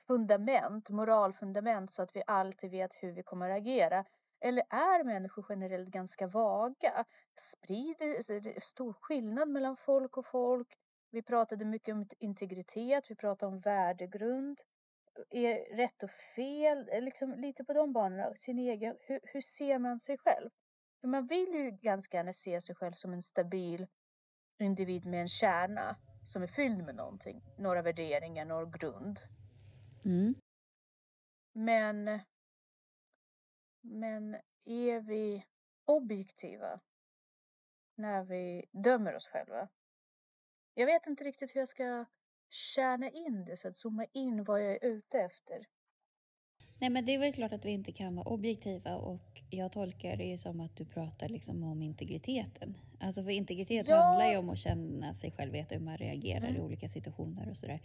fundament, 0.06 0.90
moralfundament 0.90 1.90
så 1.90 2.02
att 2.02 2.16
vi 2.16 2.22
alltid 2.26 2.70
vet 2.70 2.90
hur 2.94 3.12
vi 3.12 3.22
kommer 3.22 3.50
att 3.50 3.56
agera? 3.56 4.04
Eller 4.40 4.62
är 4.70 5.04
människor 5.04 5.46
generellt 5.48 5.88
ganska 5.88 6.26
vaga? 6.26 7.04
Sprider, 7.40 8.06
är 8.06 8.40
det 8.40 8.62
stor 8.62 8.92
skillnad 8.92 9.48
mellan 9.48 9.76
folk 9.76 10.16
och 10.16 10.26
folk? 10.26 10.68
Vi 11.10 11.22
pratade 11.22 11.64
mycket 11.64 11.94
om 11.94 12.06
integritet, 12.18 13.10
vi 13.10 13.14
pratade 13.14 13.52
om 13.52 13.60
värdegrund. 13.60 14.60
Är 15.30 15.76
rätt 15.76 16.02
och 16.02 16.10
fel, 16.10 16.88
eh, 16.92 17.02
liksom 17.02 17.34
lite 17.34 17.64
på 17.64 17.72
de 17.72 17.92
banorna. 17.92 18.34
Sin 18.34 18.58
egen, 18.58 18.96
hur, 19.00 19.20
hur 19.22 19.40
ser 19.40 19.78
man 19.78 20.00
sig 20.00 20.18
själv? 20.18 20.50
För 21.00 21.08
man 21.08 21.26
vill 21.26 21.54
ju 21.54 21.70
ganska 21.70 22.16
gärna 22.16 22.32
se 22.32 22.60
sig 22.60 22.74
själv 22.74 22.92
som 22.92 23.12
en 23.12 23.22
stabil 23.22 23.86
individ 24.58 25.06
med 25.06 25.20
en 25.20 25.28
kärna 25.28 25.96
som 26.26 26.42
är 26.42 26.46
fylld 26.46 26.84
med 26.84 26.94
någonting. 26.94 27.42
Några 27.56 27.82
värderingar, 27.82 28.44
någon 28.44 28.70
grund. 28.70 29.20
Mm. 30.04 30.34
Men, 31.52 32.20
men 33.80 34.34
är 34.64 35.00
vi 35.00 35.46
objektiva 35.84 36.80
när 37.94 38.24
vi 38.24 38.64
dömer 38.70 39.14
oss 39.14 39.28
själva? 39.28 39.68
Jag 40.74 40.86
vet 40.86 41.06
inte 41.06 41.24
riktigt 41.24 41.54
hur 41.54 41.60
jag 41.60 41.68
ska 41.68 42.04
kärna 42.48 43.10
in 43.10 43.44
det, 43.44 43.56
så 43.56 43.68
att 43.68 43.76
zooma 43.76 44.06
in 44.12 44.44
vad 44.44 44.64
jag 44.64 44.72
är 44.72 44.84
ute 44.84 45.18
efter. 45.18 45.66
Nej 46.78 46.90
men 46.90 47.04
det 47.04 47.14
är 47.14 47.18
väl 47.18 47.32
klart 47.32 47.52
att 47.52 47.64
vi 47.64 47.70
inte 47.70 47.92
kan 47.92 48.16
vara 48.16 48.28
objektiva 48.28 48.96
och 48.96 49.42
jag 49.50 49.72
tolkar 49.72 50.16
det 50.16 50.24
ju 50.24 50.38
som 50.38 50.60
att 50.60 50.76
du 50.76 50.84
pratar 50.84 51.28
liksom 51.28 51.62
om 51.62 51.82
integriteten. 51.82 52.76
Alltså 53.00 53.22
för 53.22 53.30
integritet 53.30 53.88
Ja. 53.88 53.96
handlar 54.02 54.30
ju 54.30 54.36
om 54.36 54.50
att 54.50 54.58
känna 54.58 55.14
sig 55.14 55.30
själv, 55.30 55.52
veta 55.52 55.74
hur 55.74 55.82
man 55.82 55.96
reagerar 55.96 56.46
i 56.46 56.50
Mm. 56.50 56.62
olika 56.62 56.88
situationer 56.88 57.50
och 57.50 57.56
sådär. 57.56 57.80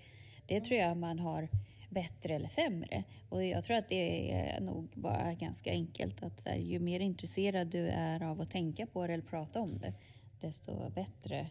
Det 0.47 0.61
tror 0.61 0.79
jag 0.79 0.97
man 0.97 1.19
har 1.19 1.49
bättre 1.89 2.35
eller 2.35 2.47
sämre. 2.49 3.03
Och 3.29 3.45
jag 3.45 3.63
tror 3.63 3.77
att 3.77 3.89
det 3.89 4.31
är 4.31 4.61
nog 4.61 4.89
bara 4.95 5.33
ganska 5.33 5.71
enkelt 5.71 6.23
att 6.23 6.47
här, 6.47 6.55
ju 6.55 6.79
mer 6.79 6.99
intresserad 6.99 7.67
du 7.67 7.87
är 7.87 8.23
av 8.23 8.41
att 8.41 8.51
tänka 8.51 8.85
på 8.87 9.07
det 9.07 9.13
eller 9.13 9.23
prata 9.23 9.59
om 9.59 9.79
det, 9.79 9.93
desto 10.41 10.89
bättre 10.89 11.47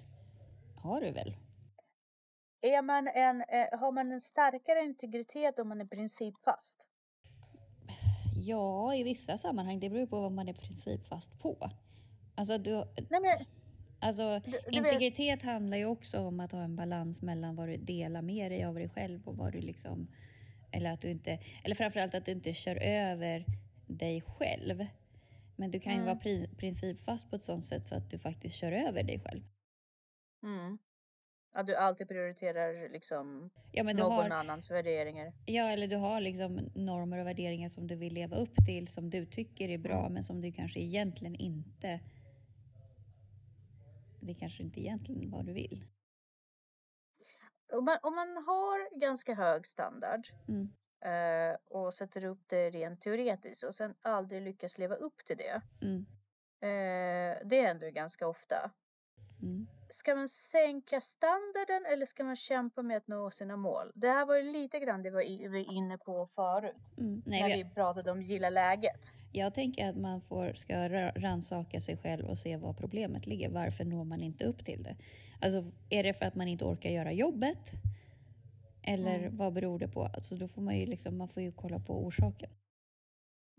har 0.77 1.01
du 1.01 1.11
väl? 1.11 1.37
Är 2.63 2.83
man 2.83 3.09
en, 3.15 3.41
eh, 3.41 3.79
har 3.81 3.93
man 3.93 4.13
en 4.13 4.21
starkare 4.21 4.81
integritet 4.85 5.59
om 5.59 5.69
man 5.69 5.81
är 5.81 5.85
principfast? 5.87 6.87
Ja, 8.41 8.95
i 8.95 9.03
vissa 9.03 9.39
sammanhang. 9.39 9.81
Det 9.81 9.91
beror 9.91 10.07
på 10.07 10.21
vad 10.21 10.33
man 10.33 10.49
är 10.49 10.53
principfast 10.53 11.39
på. 11.39 11.71
Alltså, 12.35 12.59
du, 12.59 12.71
Nej, 13.11 13.21
men, 13.21 13.47
Alltså, 14.03 14.41
du, 14.45 14.51
du 14.51 14.57
vet, 14.59 14.73
integritet 14.93 15.43
handlar 15.43 15.77
ju 15.79 15.85
också 15.87 16.19
om 16.21 16.41
att 16.41 16.53
ha 16.53 16.63
en 16.63 16.77
balans 16.77 17.23
mellan 17.23 17.57
vad 17.57 17.69
du 17.69 17.77
delar 17.77 18.23
med 18.23 18.51
dig 18.53 18.65
av 18.65 18.75
dig 18.75 18.89
själv 18.89 19.29
och 19.29 19.37
vad 19.37 19.53
du 19.53 19.61
liksom... 19.61 20.09
Eller 20.71 20.93
att 20.93 21.01
du 21.01 21.11
inte... 21.11 21.39
Eller 21.65 21.75
framförallt 21.75 22.15
att 22.15 22.27
du 22.27 22.33
inte 22.33 22.55
kör 22.55 22.77
över 22.77 23.45
dig 23.87 24.21
själv. 24.21 24.87
Men 25.57 25.71
du 25.71 25.81
kan 25.81 25.93
ju 25.93 25.97
Mm. 25.99 26.07
vara 26.07 26.17
pri, 26.17 26.49
principfast 26.57 27.31
på 27.31 27.37
ett 27.37 27.43
sånt 27.43 27.65
sätt 27.65 27.87
så 27.87 27.95
att 27.95 28.11
du 28.11 28.19
faktiskt 28.19 28.57
kör 28.57 28.73
över 28.73 29.03
dig 29.03 29.21
själv. 29.21 29.43
mm, 30.43 30.79
att 31.53 31.67
du 31.67 31.77
alltid 31.77 32.09
prioriterar 32.09 32.89
liksom 32.89 33.51
Ja, 33.73 33.83
någon 33.83 34.13
har, 34.13 34.31
annans 34.31 34.71
värderingar. 34.71 35.33
ja, 35.47 35.71
eller 35.71 35.87
du 35.89 35.97
har 35.97 36.21
liksom 36.21 36.57
normer 36.75 37.19
och 37.19 37.27
värderingar 37.27 37.69
som 37.69 37.87
du 37.87 37.97
vill 37.97 38.15
leva 38.15 38.37
upp 38.37 38.55
till, 38.67 38.89
som 38.89 39.11
du 39.11 39.27
tycker 39.27 39.69
är 39.69 39.79
bra, 39.79 40.01
Mm. 40.01 40.13
men 40.13 40.23
som 40.23 40.41
du 40.41 40.53
kanske 40.53 40.81
egentligen 40.81 41.35
inte... 41.35 42.01
Det 44.23 44.35
kanske 44.35 44.63
inte 44.63 44.81
egentligen 44.81 45.31
vad 45.31 45.47
du 45.47 45.53
vill. 45.53 45.85
Om 47.73 47.85
man, 47.85 47.97
om 48.03 48.15
man 48.15 48.29
har 48.29 49.01
ganska 49.01 49.35
hög 49.35 49.67
standard 49.67 50.21
Mm. 50.49 50.69
eh, 51.05 51.57
och 51.71 51.95
sätter 51.95 52.25
upp 52.25 52.41
det 52.47 52.71
rent 52.71 53.01
teoretiskt 53.01 53.65
och 53.65 53.75
sen 53.75 53.95
aldrig 54.03 54.43
lyckas 54.43 54.79
leva 54.79 54.95
upp 54.95 55.25
till 55.27 55.37
det. 55.37 55.61
Mm. 55.83 56.07
Eh, 56.63 57.39
det 57.49 57.63
händer 57.63 57.87
ju 57.87 57.93
ganska 57.93 58.27
ofta. 58.29 58.71
Mm. 59.43 59.67
Ska 59.91 60.15
man 60.15 60.29
sänka 60.29 61.01
standarden 61.01 61.87
eller 61.93 62.07
ska 62.07 62.25
man 62.25 62.37
kämpa 62.37 62.83
med 62.83 62.97
att 62.97 63.09
nå 63.09 63.31
sina 63.31 63.57
mål? 63.57 63.93
Det 63.95 64.09
här 64.09 64.27
var 64.27 64.37
ju 64.37 64.43
lite 64.53 64.79
grann 64.81 65.03
det 65.03 65.11
vi 65.11 65.49
var 65.49 65.73
inne 65.73 65.99
på 65.99 66.27
förut. 66.27 66.77
Mm. 66.99 67.23
Nej, 67.27 67.43
när 67.43 67.49
vi- 67.57 67.63
vi 67.63 67.71
pratade 67.71 68.11
om 68.11 68.23
gilla 68.23 68.51
läget. 68.51 69.13
Jag 69.33 69.55
tänker 69.55 69.89
att 69.89 69.97
man 69.97 70.21
får, 70.21 70.53
ska 70.53 70.75
ra- 70.75 71.21
rannsaka 71.21 71.81
sig 71.81 71.97
själv 71.97 72.27
och 72.29 72.39
se 72.39 72.57
var 72.57 72.73
problemet 72.73 73.27
ligger. 73.27 73.49
Varför 73.51 73.85
når 73.85 74.05
man 74.05 74.21
inte 74.21 74.45
upp 74.45 74.65
till 74.65 74.83
det? 74.83 74.97
Alltså, 75.41 75.73
är 75.91 76.03
det 76.03 76.15
för 76.15 76.27
att 76.27 76.35
man 76.35 76.49
inte 76.49 76.65
orkar 76.65 76.91
göra 76.91 77.13
jobbet? 77.13 77.73
Eller 78.83 79.19
Mm. 79.19 79.37
vad 79.37 79.53
beror 79.53 79.79
det 79.79 79.89
på? 79.89 80.05
Alltså, 80.05 80.35
då 80.37 80.49
får 80.49 80.63
man 80.63 80.79
ju 80.79 80.87
liksom, 80.87 81.17
man 81.19 81.29
får 81.29 81.43
ju 81.43 81.53
kolla 81.53 81.79
på 81.79 82.05
orsaken. 82.05 82.51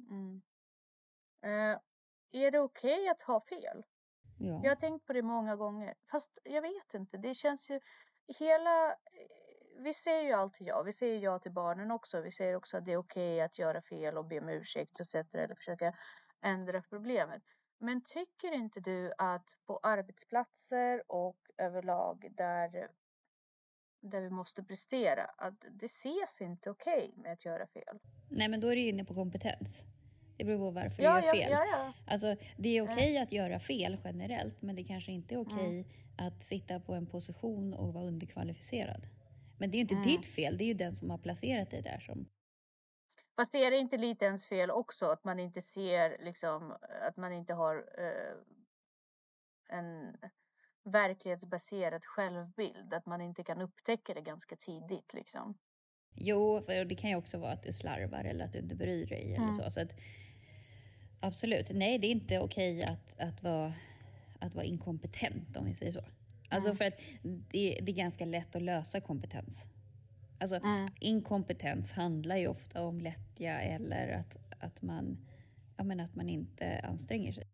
Mm. 0.09 0.41
Eh, 1.43 1.79
är 2.43 2.51
det 2.51 2.59
okej 2.59 3.07
att 3.09 3.21
ha 3.21 3.41
fel? 3.41 3.83
Ja. 4.43 4.59
Jag 4.63 4.71
har 4.71 4.75
tänkt 4.75 5.05
på 5.07 5.13
det 5.13 5.21
många 5.21 5.55
gånger. 5.55 5.93
Fast 6.11 6.39
jag 6.43 6.61
vet 6.61 6.93
inte. 6.93 7.17
Det 7.17 7.33
känns 7.33 7.69
ju 7.69 7.79
hela... 8.39 8.89
eh, 8.89 8.95
Vi 9.83 9.93
säger 9.93 10.23
ju 10.27 10.33
alltid 10.33 10.67
ja. 10.67 10.83
Vi 10.83 10.93
säger 10.93 11.19
ja 11.19 11.39
till 11.39 11.51
barnen 11.51 11.91
också. 11.91 12.21
Vi 12.21 12.31
säger 12.31 12.55
också 12.55 12.77
att 12.77 12.85
det 12.85 12.91
är 12.91 12.97
okej 12.97 13.41
att 13.41 13.59
göra 13.59 13.81
fel 13.81 14.17
och 14.17 14.25
be 14.25 14.39
om 14.39 14.49
ursäkt 14.49 14.99
och 14.99 15.15
eller 15.15 15.55
försöka 15.55 15.93
ändra 16.41 16.81
problemet. 16.81 17.43
Men 17.77 18.01
tycker 18.03 18.51
inte 18.51 18.79
du 18.79 19.13
att 19.17 19.45
på 19.65 19.79
arbetsplatser 19.83 21.03
och 21.07 21.37
överlag 21.57 22.27
där, 22.37 22.89
där 24.01 24.21
vi 24.21 24.29
måste 24.29 24.63
prestera, 24.63 25.23
att 25.23 25.65
det 25.71 25.85
ses 25.85 26.41
inte 26.41 26.69
okej 26.69 27.13
med 27.17 27.33
att 27.33 27.45
göra 27.45 27.67
fel? 27.67 27.99
Nej, 28.29 28.47
men 28.49 28.59
då 28.59 28.67
är 28.67 28.75
du 28.75 28.81
inne 28.81 29.05
på 29.05 29.13
kompetens. 29.13 29.83
Det 30.37 30.43
beror 30.45 30.57
på 30.57 30.71
varför 30.71 31.03
Ja, 31.03 31.19
du 31.19 31.25
gör 31.25 31.33
fel. 31.33 31.51
ja, 31.51 31.65
ja. 31.71 31.93
Alltså, 32.07 32.35
det 32.57 32.77
är 32.77 32.81
okej 32.81 33.17
att 33.17 33.31
göra 33.31 33.59
fel 33.59 33.97
generellt, 34.03 34.61
men 34.61 34.75
det 34.75 34.83
kanske 34.83 35.11
inte 35.11 35.35
är 35.35 35.39
okej 35.39 35.79
Mm. 35.79 35.85
att 36.17 36.43
sitta 36.43 36.79
på 36.79 36.93
en 36.93 37.05
position 37.07 37.73
och 37.73 37.93
vara 37.93 38.05
underkvalificerad. 38.05 39.07
Men 39.59 39.71
det 39.71 39.75
är 39.75 39.77
ju 39.77 39.81
inte 39.81 39.93
Mm. 39.95 40.07
ditt 40.07 40.25
fel, 40.25 40.57
det 40.57 40.63
är 40.63 40.67
ju 40.67 40.73
den 40.73 40.95
som 40.95 41.09
har 41.09 41.17
placerat 41.17 41.71
dig 41.71 41.81
där 41.81 41.99
som... 41.99 42.25
Fast 43.35 43.55
är 43.55 43.71
det 43.71 43.77
inte 43.77 43.97
lite 43.97 44.25
ens 44.25 44.45
fel 44.45 44.71
också 44.71 45.05
att 45.05 45.23
man 45.23 45.39
inte 45.39 45.61
ser 45.61 46.17
liksom 46.19 46.75
att 47.07 47.17
man 47.17 47.33
inte 47.33 47.53
har 47.53 47.75
eh, 47.97 48.37
en 49.77 50.17
verklighetsbaserad 50.83 52.05
självbild, 52.05 52.93
att 52.93 53.05
man 53.05 53.21
inte 53.21 53.43
kan 53.43 53.61
upptäcka 53.61 54.13
det 54.13 54.21
ganska 54.21 54.55
tidigt 54.55 55.13
liksom. 55.13 55.57
Jo, 56.15 56.61
för 56.65 56.85
det 56.85 56.95
kan 56.95 57.09
ju 57.09 57.15
också 57.15 57.37
vara 57.37 57.51
att 57.51 57.63
du 57.63 57.71
slarvar 57.73 58.23
eller 58.23 58.45
att 58.45 58.53
du 58.53 58.59
inte 58.59 58.75
bryr 58.75 59.05
dig 59.05 59.33
eller 59.35 59.43
Mm. 59.43 59.53
så. 59.53 59.69
så 59.71 59.81
att, 59.81 59.95
absolut, 61.19 61.71
nej 61.73 61.97
det 61.97 62.07
är 62.07 62.11
inte 62.11 62.39
okej 62.39 62.83
att, 62.83 63.19
att, 63.19 63.43
vara, 63.43 63.73
att 64.39 64.55
vara 64.55 64.65
inkompetent 64.65 65.57
om 65.57 65.65
vi 65.65 65.73
säger 65.73 65.91
så. 65.91 66.03
Alltså 66.49 66.69
Mm. 66.69 66.77
för 66.77 66.85
att 66.85 66.93
det, 67.23 67.79
det 67.81 67.91
är 67.91 67.95
ganska 67.95 68.25
lätt 68.25 68.55
att 68.55 68.61
lösa 68.61 69.01
kompetens. 69.01 69.65
Alltså 70.39 70.55
Mm. 70.55 70.89
inkompetens 70.99 71.91
handlar 71.91 72.37
ju 72.37 72.47
ofta 72.47 72.81
om 72.83 72.99
lättja 73.01 73.61
eller 73.61 74.11
att, 74.13 74.37
att, 74.59 74.81
man, 74.81 75.17
ja, 75.77 75.83
men 75.83 75.99
att 75.99 76.15
man 76.15 76.29
inte 76.29 76.79
anstränger 76.79 77.31
sig. 77.31 77.47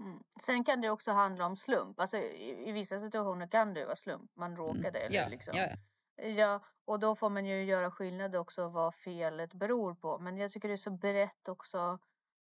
Mm. 0.00 0.18
Sen 0.42 0.64
kan 0.64 0.80
det 0.80 0.90
också 0.90 1.10
handla 1.12 1.46
om 1.46 1.56
slump. 1.56 2.00
Alltså, 2.00 2.16
i, 2.16 2.64
I 2.68 2.72
vissa 2.72 3.00
situationer 3.00 3.46
kan 3.46 3.74
det 3.74 3.84
vara 3.84 3.96
slump. 3.96 4.30
Man 4.36 4.56
råkade 4.56 4.98
eller 4.98 5.06
Mm. 5.18 5.22
Ja, 5.22 5.28
liksom. 5.28 5.56
ja, 5.56 5.62
ja. 5.70 5.76
Ja, 6.22 6.60
och 6.84 7.00
då 7.00 7.16
får 7.16 7.30
man 7.30 7.46
ju 7.46 7.64
göra 7.64 7.90
skillnad 7.90 8.36
också 8.36 8.68
vad 8.68 8.94
felet 8.94 9.54
beror 9.54 9.94
på. 9.94 10.18
Men 10.18 10.36
jag 10.36 10.50
tycker 10.50 10.68
det 10.68 10.74
är 10.74 10.76
så 10.76 10.90
brett 10.90 11.48
också 11.48 11.98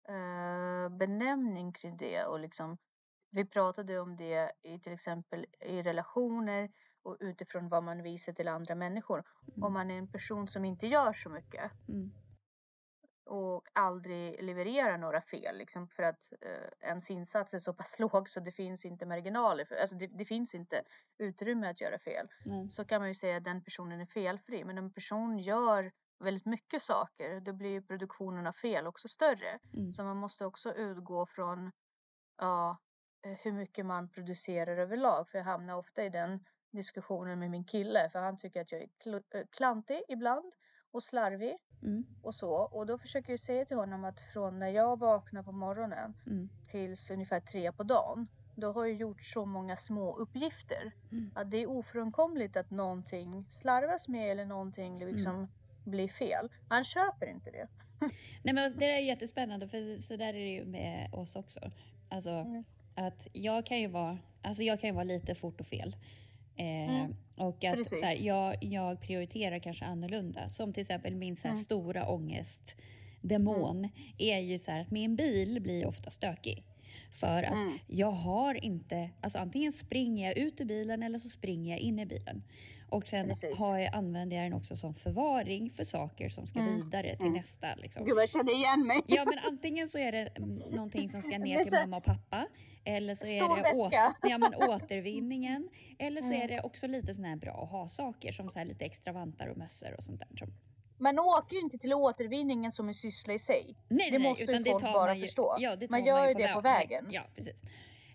eh, 0.08 0.88
benämning 0.88 1.72
kring 1.72 1.96
det 1.96 2.24
och 2.24 2.40
liksom 2.40 2.78
vi 3.30 3.44
pratade 3.44 4.00
om 4.00 4.16
det 4.16 4.52
i 4.62 4.78
till 4.78 4.92
exempel 4.92 5.46
i 5.60 5.82
relationer 5.82 6.70
och 7.02 7.16
utifrån 7.20 7.68
vad 7.68 7.84
man 7.84 8.02
visar 8.02 8.32
till 8.32 8.48
andra 8.48 8.74
människor. 8.74 9.24
Mm. 9.48 9.62
Om 9.64 9.72
man 9.72 9.90
är 9.90 9.98
en 9.98 10.08
person 10.08 10.48
som 10.48 10.64
inte 10.64 10.86
gör 10.86 11.12
så 11.12 11.30
mycket 11.30 11.70
Mm. 11.88 12.12
Och 13.26 13.62
aldrig 13.72 14.42
levererar 14.42 14.98
några 14.98 15.20
fel 15.20 15.58
liksom 15.58 15.88
för 15.88 16.02
att 16.02 16.32
eh, 16.40 16.88
ens 16.88 17.10
insats 17.10 17.54
är 17.54 17.58
så 17.58 17.72
pass 17.72 17.98
låg 17.98 18.28
så 18.28 18.40
det 18.40 18.52
finns 18.52 18.84
inte 18.84 19.06
marginaler, 19.06 19.64
för, 19.64 19.76
alltså 19.76 19.96
det, 19.96 20.06
det 20.06 20.24
finns 20.24 20.54
inte 20.54 20.82
utrymme 21.18 21.70
att 21.70 21.80
göra 21.80 21.98
fel. 21.98 22.28
Nej. 22.44 22.70
Så 22.70 22.84
kan 22.84 23.00
man 23.00 23.08
ju 23.08 23.14
säga 23.14 23.36
att 23.36 23.44
den 23.44 23.62
personen 23.62 24.00
är 24.00 24.06
felfri. 24.06 24.64
Men 24.64 24.78
en 24.78 24.92
person 24.92 25.38
gör 25.38 25.92
väldigt 26.18 26.46
mycket 26.46 26.82
saker, 26.82 27.40
då 27.40 27.52
blir 27.52 27.80
produktionen 27.80 28.46
av 28.46 28.52
fel 28.52 28.86
också 28.86 29.08
större. 29.08 29.58
Mm. 29.74 29.94
Så 29.94 30.04
man 30.04 30.16
måste 30.16 30.46
också 30.46 30.74
utgå 30.74 31.26
från 31.26 31.72
ja, 32.38 32.78
eh, 33.26 33.32
hur 33.32 33.52
mycket 33.52 33.86
man 33.86 34.08
producerar 34.10 34.76
överlag. 34.76 35.28
För 35.28 35.38
jag 35.38 35.44
hamnar 35.44 35.76
ofta 35.76 36.04
i 36.04 36.08
den 36.08 36.44
diskussionen 36.72 37.38
med 37.38 37.50
min 37.50 37.64
kille, 37.64 38.10
för 38.10 38.18
han 38.18 38.38
tycker 38.38 38.60
att 38.60 38.72
jag 38.72 38.82
är 38.82 38.88
kl- 39.04 39.22
eh, 39.34 39.44
klantig 39.56 40.02
ibland 40.08 40.52
och 40.96 41.02
slarvig 41.02 41.56
Mm. 41.82 42.06
och 42.22 42.34
så. 42.34 42.50
Och 42.50 42.86
då 42.86 42.98
försöker 42.98 43.32
jag 43.32 43.40
säga 43.40 43.64
till 43.64 43.76
honom 43.76 44.04
att 44.04 44.20
från 44.20 44.58
när 44.58 44.68
jag 44.68 44.98
vaknar 44.98 45.42
på 45.42 45.52
morgonen 45.52 46.14
Mm. 46.26 46.48
tills 46.66 47.10
ungefär 47.10 47.40
tre 47.40 47.72
på 47.72 47.82
dagen, 47.82 48.26
då 48.54 48.72
har 48.72 48.86
jag 48.86 48.94
gjort 48.96 49.22
så 49.22 49.44
många 49.46 49.76
små 49.76 50.16
uppgifter 50.16 50.92
Mm. 51.12 51.30
att 51.34 51.50
det 51.50 51.56
är 51.56 51.66
ofrånkomligt 51.70 52.56
att 52.56 52.70
någonting 52.70 53.46
slarvas 53.50 54.08
med 54.08 54.30
eller 54.30 54.44
någonting 54.46 54.98
liksom 54.98 55.34
Mm. 55.34 55.48
blir 55.84 56.08
fel. 56.08 56.48
Han 56.68 56.84
köper 56.84 57.26
inte 57.26 57.50
det. 57.50 57.68
Nej 58.42 58.54
men 58.54 58.58
alltså, 58.64 58.78
det 58.78 58.86
där 58.86 58.92
är 58.92 58.98
jättespännande 58.98 59.68
för 59.68 59.98
så 60.00 60.16
där 60.16 60.26
är 60.28 60.32
det 60.32 60.50
ju 60.54 60.64
med 60.64 61.14
oss 61.14 61.36
också. 61.36 61.60
Alltså 62.08 62.30
Mm. 62.30 62.64
att 62.94 63.28
jag 63.32 63.66
kan 63.66 63.78
ju 63.80 63.86
vara, 63.88 64.18
alltså 64.42 64.62
jag 64.62 64.80
kan 64.80 64.88
ju 64.90 64.94
vara 64.94 65.04
lite 65.04 65.34
fort 65.34 65.60
och 65.60 65.66
fel. 65.66 65.96
Eh, 66.56 66.66
Mm. 67.00 67.16
Och 67.36 67.64
att 67.64 67.76
Precis. 67.76 68.00
så 68.00 68.04
här, 68.06 68.16
jag, 68.26 68.56
jag 68.64 69.00
prioriterar 69.00 69.58
kanske 69.58 69.84
annorlunda. 69.84 70.48
Som 70.48 70.72
till 70.72 70.80
exempel 70.80 71.14
min 71.14 71.36
så 71.36 71.42
här, 71.42 71.50
Mm. 71.54 71.62
stora 71.64 72.06
ångestdemon 72.08 73.88
är 74.18 74.38
ju 74.38 74.58
så 74.58 74.70
här 74.70 74.80
att 74.80 74.90
min 74.90 75.16
bil 75.16 75.60
blir 75.62 75.86
ofta 75.86 76.10
stökig. 76.10 76.64
För 77.12 77.42
att 77.42 77.52
Mm. 77.54 77.78
jag 77.86 78.10
har 78.10 78.64
inte, 78.64 79.10
alltså 79.20 79.38
antingen 79.38 79.72
springer 79.72 80.26
jag 80.26 80.36
ut 80.38 80.60
ur 80.60 80.64
bilen 80.64 81.02
eller 81.02 81.18
så 81.18 81.28
springer 81.28 81.70
jag 81.70 81.80
in 81.80 81.98
i 81.98 82.06
bilen. 82.06 82.42
Och 82.88 83.08
sen 83.08 83.28
Precis. 83.28 83.58
har 83.58 83.78
jag, 83.78 83.94
använder 83.94 84.36
jag 84.36 84.44
den 84.46 84.52
också 84.52 84.76
som 84.76 84.94
förvaring 84.94 85.70
för 85.70 85.84
saker 85.84 86.28
som 86.28 86.46
ska 86.46 86.58
Mm. 86.58 86.74
vidare 86.76 87.16
till 87.16 87.26
Mm. 87.26 87.32
nästa. 87.38 87.74
Liksom. 87.74 88.04
Gud, 88.04 88.18
jag 88.18 88.28
känner 88.28 88.52
igen 88.54 88.86
mig. 88.86 89.00
Ja 89.06 89.24
men 89.24 89.38
antingen 89.38 89.88
så 89.88 89.98
är 89.98 90.12
det 90.12 90.28
någonting 90.70 91.08
som 91.08 91.22
ska 91.22 91.30
ner 91.38 91.64
till 91.64 91.72
mamma 91.80 91.96
och 91.96 92.04
pappa. 92.04 92.46
Eller 92.84 93.14
så 93.14 93.26
är 93.26 93.56
det 93.56 93.62
väska. 93.62 94.14
ja, 94.22 94.38
men 94.38 94.54
återvinningen. 94.54 95.68
Eller 95.98 96.22
så 96.22 96.28
Mm. 96.32 96.42
är 96.42 96.48
det 96.48 96.60
också 96.62 96.86
lite 96.86 97.14
såna 97.14 97.28
här 97.28 97.36
bra 97.36 97.62
att 97.64 97.70
ha 97.70 97.88
saker 97.88 98.32
som 98.32 98.50
så 98.50 98.64
lite 98.64 98.84
extra 98.84 99.12
vantar 99.12 99.46
och 99.46 99.56
mössor 99.56 99.94
och 99.96 100.04
sånt 100.04 100.20
där. 100.20 100.48
Man 100.98 101.18
åker 101.18 101.56
ju 101.56 101.60
inte 101.62 101.78
till 101.78 101.94
återvinningen 101.94 102.72
som 102.72 102.88
en 102.88 102.94
syssla 102.94 103.34
i 103.34 103.38
sig. 103.38 103.74
nej, 103.88 104.10
Det 104.10 104.18
nej, 104.18 104.28
måste 104.28 104.44
ju 104.44 104.50
utan 104.50 104.62
det 104.62 104.70
folk 104.70 104.82
bara 104.82 105.14
ju, 105.14 105.20
förstå. 105.20 105.56
Ja, 105.58 105.76
Man 105.90 106.04
gör 106.04 106.22
ju 106.22 106.28
ju 106.28 106.34
det 106.34 106.52
på 106.54 106.60
vägen. 106.60 107.06
Ja, 107.10 107.22
precis. 107.36 107.62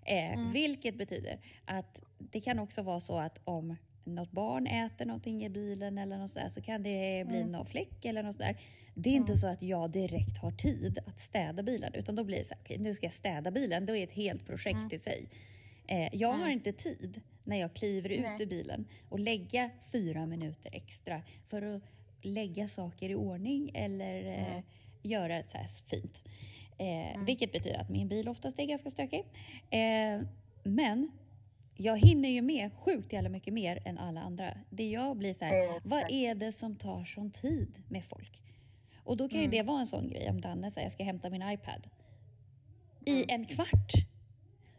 Eh, 0.05 0.33
Mm. 0.33 0.51
Vilket 0.51 0.95
betyder 0.97 1.39
att 1.65 2.01
det 2.17 2.41
kan 2.41 2.59
också 2.59 2.81
vara 2.81 2.99
så 2.99 3.17
att 3.17 3.41
om 3.43 3.75
något 4.15 4.31
barn 4.31 4.67
äter 4.67 5.05
någonting 5.05 5.45
i 5.45 5.49
bilen 5.49 5.97
eller 5.97 6.17
något 6.17 6.31
sådär 6.31 6.47
så 6.47 6.61
kan 6.61 6.83
det 6.83 7.23
bli 7.27 7.37
Mm. 7.37 7.51
någon 7.51 7.65
fläck 7.65 8.05
eller 8.05 8.23
något 8.23 8.35
sådär. 8.35 8.57
Det 8.93 9.09
är 9.09 9.13
inte 9.13 9.35
så 9.35 9.47
att 9.47 9.61
jag 9.61 9.89
direkt 9.91 10.37
har 10.37 10.51
tid 10.51 10.99
att 11.07 11.19
städa 11.19 11.63
bilen 11.63 11.93
utan 11.93 12.15
då 12.15 12.23
blir 12.23 12.37
det 12.37 12.45
så 12.45 12.53
här, 12.53 12.61
okej 12.61 12.77
nu 12.77 12.93
ska 12.93 13.05
jag 13.05 13.13
städa 13.13 13.51
bilen. 13.51 13.85
Då 13.85 13.95
är 13.95 14.03
ett 14.03 14.11
helt 14.11 14.45
projekt 14.45 14.77
Mm. 14.77 14.89
i 14.91 14.99
sig. 14.99 15.25
Eh, 15.87 16.09
jag 16.15 16.27
har 16.29 16.35
Mm. 16.39 16.51
inte 16.51 16.71
tid 16.73 17.21
när 17.43 17.57
jag 17.57 17.73
kliver 17.73 18.09
ut 18.09 18.21
Nej. 18.21 18.37
ur 18.41 18.45
bilen 18.45 18.85
och 19.09 19.19
lägga 19.19 19.69
fyra 19.91 20.25
minuter 20.25 20.69
extra 20.75 21.21
för 21.47 21.61
att 21.61 21.81
lägga 22.21 22.67
saker 22.67 23.09
i 23.09 23.15
ordning 23.15 23.71
eller 23.73 24.25
eh, 24.25 24.51
Mm. 24.51 24.63
göra 25.01 25.37
det 25.37 25.49
så 25.51 25.57
här 25.57 25.67
fint. 25.87 26.21
Eh, 26.77 26.87
Mm. 27.13 27.25
Vilket 27.25 27.51
betyder 27.51 27.79
att 27.79 27.89
min 27.89 28.07
bil 28.07 28.29
oftast 28.29 28.59
är 28.59 28.65
ganska 28.65 28.89
stökig. 28.89 29.23
Eh, 29.69 30.21
men 30.63 31.11
jag 31.81 31.97
hinner 31.99 32.29
ju 32.29 32.41
med 32.41 32.73
sjukt 32.73 33.13
jävla 33.13 33.29
mycket 33.29 33.53
mer 33.53 33.81
än 33.85 33.97
alla 33.97 34.21
andra. 34.21 34.57
Det 34.69 34.89
jag 34.89 35.17
blir 35.17 35.33
så 35.33 35.45
här, 35.45 35.63
Exakt. 35.63 35.85
vad 35.85 36.11
är 36.11 36.35
det 36.35 36.51
som 36.51 36.75
tar 36.75 37.03
sån 37.05 37.31
tid 37.31 37.83
med 37.89 38.05
folk? 38.05 38.41
Och 39.03 39.17
då 39.17 39.29
kan 39.29 39.39
ju 39.39 39.45
Mm. 39.45 39.51
det 39.57 39.63
vara 39.63 39.79
en 39.79 39.87
sån 39.87 40.09
grej 40.09 40.29
om 40.29 40.41
Danne 40.41 40.71
säger 40.71 40.85
jag 40.85 40.91
ska 40.91 41.03
hämta 41.03 41.29
min 41.29 41.49
iPad. 41.49 41.87
I 43.05 43.11
Mm. 43.11 43.25
en 43.29 43.45
kvart. 43.45 43.91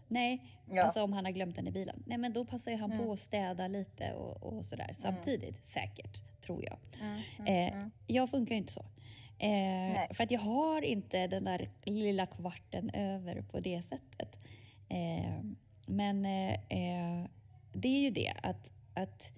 Nej, 0.08 0.42
Ja. 0.70 0.82
alltså 0.84 1.02
om 1.02 1.12
han 1.12 1.24
har 1.24 1.32
glömt 1.32 1.56
den 1.56 1.66
i 1.66 1.70
bilen. 1.70 2.02
Nej 2.06 2.18
men 2.18 2.32
då 2.32 2.44
passar 2.44 2.70
ju 2.70 2.76
han 2.76 2.92
Mm. 2.92 3.04
på 3.06 3.12
att 3.12 3.20
städa 3.20 3.68
lite 3.68 4.12
och, 4.12 4.42
och 4.42 4.64
sådär 4.64 4.90
samtidigt 4.94 5.64
säkert, 5.66 6.40
tror 6.40 6.64
jag. 6.64 6.78
Mm, 7.00 7.18
Eh, 7.38 7.74
mm. 7.78 7.90
Jag 8.06 8.30
funkar 8.30 8.54
ju 8.54 8.58
inte 8.58 8.72
så. 8.72 8.84
Eh, 9.38 10.12
för 10.14 10.24
att 10.24 10.30
jag 10.30 10.40
har 10.40 10.82
inte 10.82 11.26
den 11.26 11.44
där 11.44 11.70
lilla 11.84 12.26
kvarten 12.26 12.90
över 12.90 13.42
på 13.42 13.60
det 13.60 13.82
sättet. 13.82 14.36
Eh, 14.88 15.40
men 15.86 16.24
eh, 16.26 16.52
eh, 16.52 17.24
det 17.72 17.88
är 17.88 18.00
ju 18.00 18.10
det 18.10 18.32
att, 18.42 18.70
att 18.94 19.32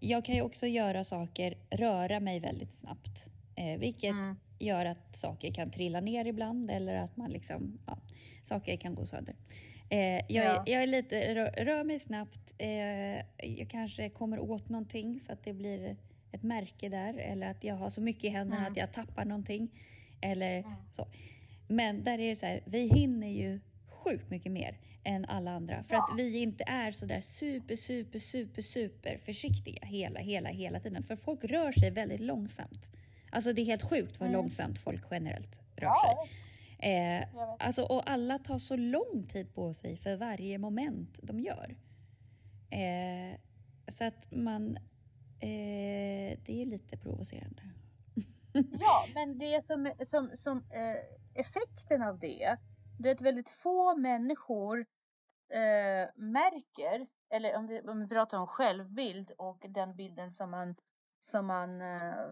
jag 0.00 0.24
kan 0.24 0.34
ju 0.34 0.42
också 0.42 0.66
göra 0.66 1.04
saker, 1.04 1.54
röra 1.70 2.20
mig 2.20 2.40
väldigt 2.40 2.70
snabbt. 2.70 3.30
Eh, 3.54 3.78
vilket 3.78 4.10
Mm. 4.10 4.36
gör 4.58 4.86
att 4.86 5.16
saker 5.16 5.50
kan 5.54 5.70
trilla 5.70 6.00
ner 6.00 6.24
ibland 6.24 6.70
eller 6.70 6.94
att 6.94 7.16
man 7.16 7.30
liksom, 7.30 7.78
ja, 7.86 7.98
saker 8.44 8.76
kan 8.76 8.94
gå 8.94 9.06
sönder. 9.06 9.34
Eh, 9.88 9.98
jag, 9.98 10.24
Ja. 10.28 10.42
är, 10.66 10.72
jag 10.72 10.82
är 10.82 10.86
lite, 10.86 11.34
rör, 11.34 11.50
rör 11.64 11.84
mig 11.84 11.98
snabbt. 11.98 12.54
Eh, 12.58 12.68
jag 13.56 13.66
kanske 13.70 14.08
kommer 14.10 14.38
åt 14.38 14.68
någonting 14.68 15.20
så 15.20 15.32
att 15.32 15.44
det 15.44 15.52
blir 15.52 15.96
ett 16.32 16.42
märke 16.42 16.88
där 16.88 17.14
eller 17.14 17.46
att 17.50 17.64
jag 17.64 17.74
har 17.74 17.90
så 17.90 18.00
mycket 18.00 18.24
i 18.24 18.28
händerna 18.28 18.60
Mm. 18.60 18.72
att 18.72 18.78
jag 18.78 18.92
tappar 18.92 19.24
någonting. 19.24 19.68
Eller 20.20 20.58
Mm. 20.58 20.72
så. 20.92 21.06
Men 21.68 22.04
där 22.04 22.18
är 22.18 22.30
det 22.30 22.36
så 22.36 22.46
här, 22.46 22.60
vi 22.66 22.88
hinner 22.88 23.28
ju 23.28 23.60
sjukt 24.06 24.30
mycket 24.30 24.52
mer 24.52 24.78
än 25.04 25.24
alla 25.24 25.50
andra 25.50 25.82
för 25.82 25.94
att 25.96 26.10
vi 26.16 26.38
inte 26.38 26.64
är 26.66 26.92
så 26.92 27.06
där 27.06 27.20
super, 27.20 27.76
super, 27.76 28.18
super, 28.18 28.62
super 28.62 29.18
försiktiga 29.18 29.84
hela, 29.86 30.20
hela, 30.20 30.48
hela 30.48 30.80
tiden. 30.80 31.02
För 31.02 31.16
folk 31.16 31.44
rör 31.44 31.72
sig 31.72 31.90
väldigt 31.90 32.20
långsamt. 32.20 32.90
Alltså 33.30 33.52
det 33.52 33.62
är 33.62 33.66
helt 33.66 33.90
sjukt 33.90 34.20
vad 34.20 34.28
Mm. 34.28 34.40
långsamt 34.40 34.78
folk 34.78 35.04
generellt 35.10 35.60
rör 35.76 35.92
sig. 36.00 36.30
Eh, 36.78 37.24
alltså, 37.58 37.82
och 37.82 38.10
alla 38.10 38.38
tar 38.38 38.58
så 38.58 38.76
lång 38.76 39.28
tid 39.32 39.54
på 39.54 39.74
sig 39.74 39.96
för 39.96 40.16
varje 40.16 40.58
moment 40.58 41.18
de 41.22 41.40
gör. 41.40 41.76
Eh, 42.70 43.38
så 43.88 44.04
att 44.04 44.30
man... 44.30 44.76
Eh, 45.40 46.38
det 46.44 46.62
är 46.62 46.66
lite 46.66 46.96
provocerande. 46.96 47.62
Ja, 48.80 49.06
men 49.14 49.38
det 49.38 49.64
som, 49.64 49.92
som, 50.04 50.30
som 50.34 50.56
eh, 50.58 51.40
effekten 51.40 52.02
av 52.02 52.18
det, 52.18 52.56
är 53.04 53.12
att 53.12 53.20
väldigt 53.20 53.50
få 53.50 53.96
människor 53.96 54.86
eh, 55.48 56.08
märker, 56.14 57.06
eller 57.30 57.56
om 57.56 57.66
vi, 57.66 57.80
om 57.80 58.00
vi 58.00 58.08
pratar 58.08 58.38
om 58.38 58.46
självbild 58.46 59.32
och 59.38 59.66
den 59.68 59.96
bilden 59.96 60.30
som 60.30 60.50
man, 60.50 60.76
som 61.20 61.46
man 61.46 61.80
eh, 61.80 62.26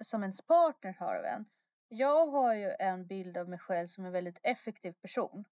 som 0.00 0.22
ens 0.22 0.42
partner 0.42 0.96
har 0.98 1.14
av 1.14 1.24
en. 1.24 1.44
Jag 1.88 2.26
har 2.26 2.54
ju 2.54 2.70
en 2.78 3.06
bild 3.06 3.36
av 3.36 3.48
mig 3.48 3.58
själv 3.58 3.86
som 3.86 4.04
en 4.04 4.12
väldigt 4.12 4.40
effektiv 4.42 4.92
person. 4.92 5.44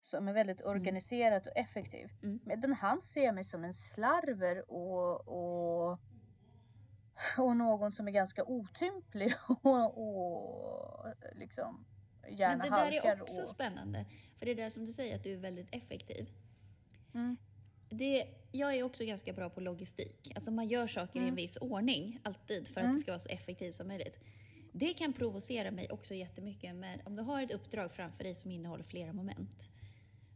Som 0.00 0.28
är 0.28 0.32
väldigt 0.32 0.64
organiserad 0.64 1.46
och 1.46 1.56
effektiv. 1.56 2.08
Mm. 2.22 2.40
Medan 2.44 2.72
han 2.72 3.00
ser 3.00 3.32
mig 3.32 3.44
som 3.44 3.64
en 3.64 3.74
slarver 3.74 4.70
och, 4.70 5.28
och, 5.28 5.98
och 7.38 7.56
någon 7.56 7.92
som 7.92 8.08
är 8.08 8.12
ganska 8.12 8.44
otymplig 8.44 9.34
och, 9.62 9.98
och 9.98 11.06
liksom 11.32 11.86
gärna 12.30 12.56
Men 12.64 12.70
det 12.92 12.98
där 13.00 13.10
är 13.12 13.22
också 13.22 13.42
och, 13.42 13.48
spännande. 13.48 14.04
För 14.38 14.46
det 14.46 14.52
är 14.52 14.56
där 14.56 14.70
som 14.70 14.84
du 14.84 14.92
säger 14.92 15.16
att 15.16 15.24
du 15.24 15.32
är 15.32 15.36
väldigt 15.36 15.68
effektiv. 15.70 16.28
mm, 17.14 17.36
Det, 17.88 18.26
jag 18.52 18.74
är 18.74 18.82
också 18.82 19.04
ganska 19.04 19.32
bra 19.32 19.50
på 19.50 19.60
logistik. 19.60 20.32
Alltså 20.34 20.50
man 20.50 20.68
gör 20.68 20.86
saker 20.86 21.16
i 21.18 21.22
en 21.22 21.24
Mm. 21.24 21.34
viss 21.36 21.56
ordning, 21.56 22.20
alltid, 22.22 22.68
för 22.68 22.80
att 22.80 22.84
Mm. 22.84 22.96
det 22.96 23.00
ska 23.00 23.12
vara 23.12 23.20
så 23.20 23.28
effektivt 23.28 23.74
som 23.74 23.88
möjligt. 23.88 24.18
Det 24.72 24.94
kan 24.94 25.12
provocera 25.12 25.70
mig 25.70 25.90
också 25.90 26.14
jättemycket 26.14 26.74
med 26.74 27.00
om 27.04 27.16
du 27.16 27.22
har 27.22 27.42
ett 27.42 27.50
uppdrag 27.52 27.92
framför 27.92 28.24
dig 28.24 28.34
som 28.34 28.50
innehåller 28.50 28.84
flera 28.84 29.12
moment 29.12 29.70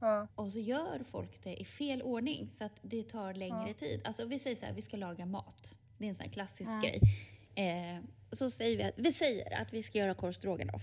ja, 0.00 0.28
och 0.34 0.52
så 0.52 0.58
gör 0.58 1.02
folk 1.04 1.44
det 1.44 1.56
i 1.60 1.64
fel 1.64 2.02
ordning 2.02 2.50
så 2.50 2.64
att 2.64 2.72
det 2.82 3.02
tar 3.02 3.34
längre 3.34 3.68
Ja. 3.68 3.74
tid. 3.74 4.00
Alltså 4.04 4.24
vi 4.24 4.38
säger 4.38 4.56
så 4.56 4.66
här, 4.66 4.72
vi 4.72 4.82
ska 4.82 4.96
laga 4.96 5.26
mat. 5.26 5.74
Det 5.98 6.04
är 6.04 6.08
en 6.08 6.14
sån 6.14 6.24
här 6.24 6.32
klassisk 6.32 6.68
Mm. 6.68 6.80
grej. 6.80 7.00
Eh, 7.54 8.02
så 8.32 8.50
säger 8.50 8.76
vi 8.76 8.82
att, 8.82 8.94
vi 8.96 9.12
säger 9.12 9.60
att 9.62 9.72
vi 9.72 9.82
ska 9.82 9.98
göra 9.98 10.14
korv 10.14 10.32
stroganoff. 10.32 10.82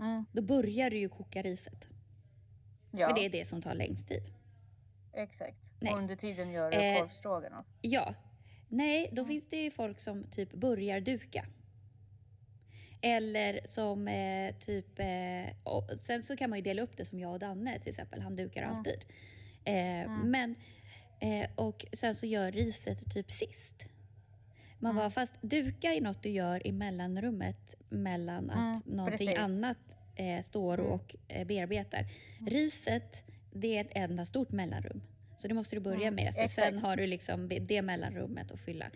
Mm, 0.00 0.24
Då 0.32 0.42
börjar 0.42 0.90
du 0.90 0.98
ju 0.98 1.08
koka 1.08 1.42
riset. 1.42 1.88
ja 2.90 3.08
För 3.08 3.14
det 3.14 3.24
är 3.24 3.30
det 3.30 3.44
som 3.48 3.62
tar 3.62 3.74
längst 3.74 4.08
tid. 4.08 4.22
exakt. 5.12 5.70
Nej. 5.80 5.92
Och 5.92 5.98
under 5.98 6.16
tiden 6.16 6.50
gör 6.50 6.70
du 6.70 6.76
Eh, 6.76 6.98
korvstroganoff. 7.00 7.66
Ja. 7.80 8.14
Nej, 8.68 9.08
då 9.12 9.22
Mm. 9.22 9.28
finns 9.28 9.48
det 9.50 9.56
ju 9.56 9.70
folk 9.70 10.00
som 10.00 10.24
typ 10.30 10.52
börjar 10.52 11.00
duka. 11.00 11.46
Eller 13.02 13.60
som 13.64 14.08
eh, 14.08 14.54
typ... 14.58 14.98
Eh, 14.98 15.96
sen 15.98 16.22
så 16.22 16.36
kan 16.36 16.50
man 16.50 16.58
ju 16.58 16.62
dela 16.62 16.82
upp 16.82 16.96
det 16.96 17.04
som 17.04 17.18
jag 17.20 17.32
och 17.32 17.38
Danne 17.38 17.78
till 17.78 17.88
exempel. 17.90 18.20
Han 18.20 18.36
dukar 18.36 18.62
Mm. 18.62 18.76
alltid. 18.76 19.04
Eh, 19.64 19.74
Mm. 20.00 20.30
Men... 20.30 20.56
Eh, 21.22 21.50
och 21.54 21.86
sen 21.92 22.14
så 22.14 22.26
gör 22.26 22.52
riset 22.52 23.10
typ 23.14 23.30
sist. 23.30 23.86
Man 24.82 24.90
Mm. 24.90 24.96
bara, 24.96 25.10
fast 25.10 25.42
duka 25.42 25.92
är 25.94 26.00
något 26.00 26.22
du 26.22 26.28
gör 26.28 26.66
i 26.66 26.72
mellanrummet 26.72 27.74
mellan 27.88 28.50
att 28.50 28.84
Mm, 28.86 28.96
någonting 28.96 29.26
precis. 29.36 29.38
annat 29.64 29.96
eh, 30.16 30.42
står 30.42 30.78
Mm. 30.78 30.92
och 30.92 31.16
eh, 31.28 31.46
bearbetar. 31.46 32.04
Riset, 32.46 33.22
det 33.52 33.76
är 33.76 33.80
ett 33.80 33.90
enda 33.94 34.24
stort 34.24 34.50
mellanrum. 34.50 35.02
Så 35.38 35.48
det 35.48 35.54
måste 35.54 35.76
du 35.76 35.80
börja 35.80 36.08
Mm, 36.08 36.14
med, 36.14 36.34
för 36.34 36.46
sen 36.48 36.64
exakt. 36.68 36.86
har 36.86 36.96
du 36.96 37.06
liksom 37.06 37.48
det 37.60 37.82
mellanrummet 37.82 38.50
att 38.52 38.60
fylla. 38.60 38.90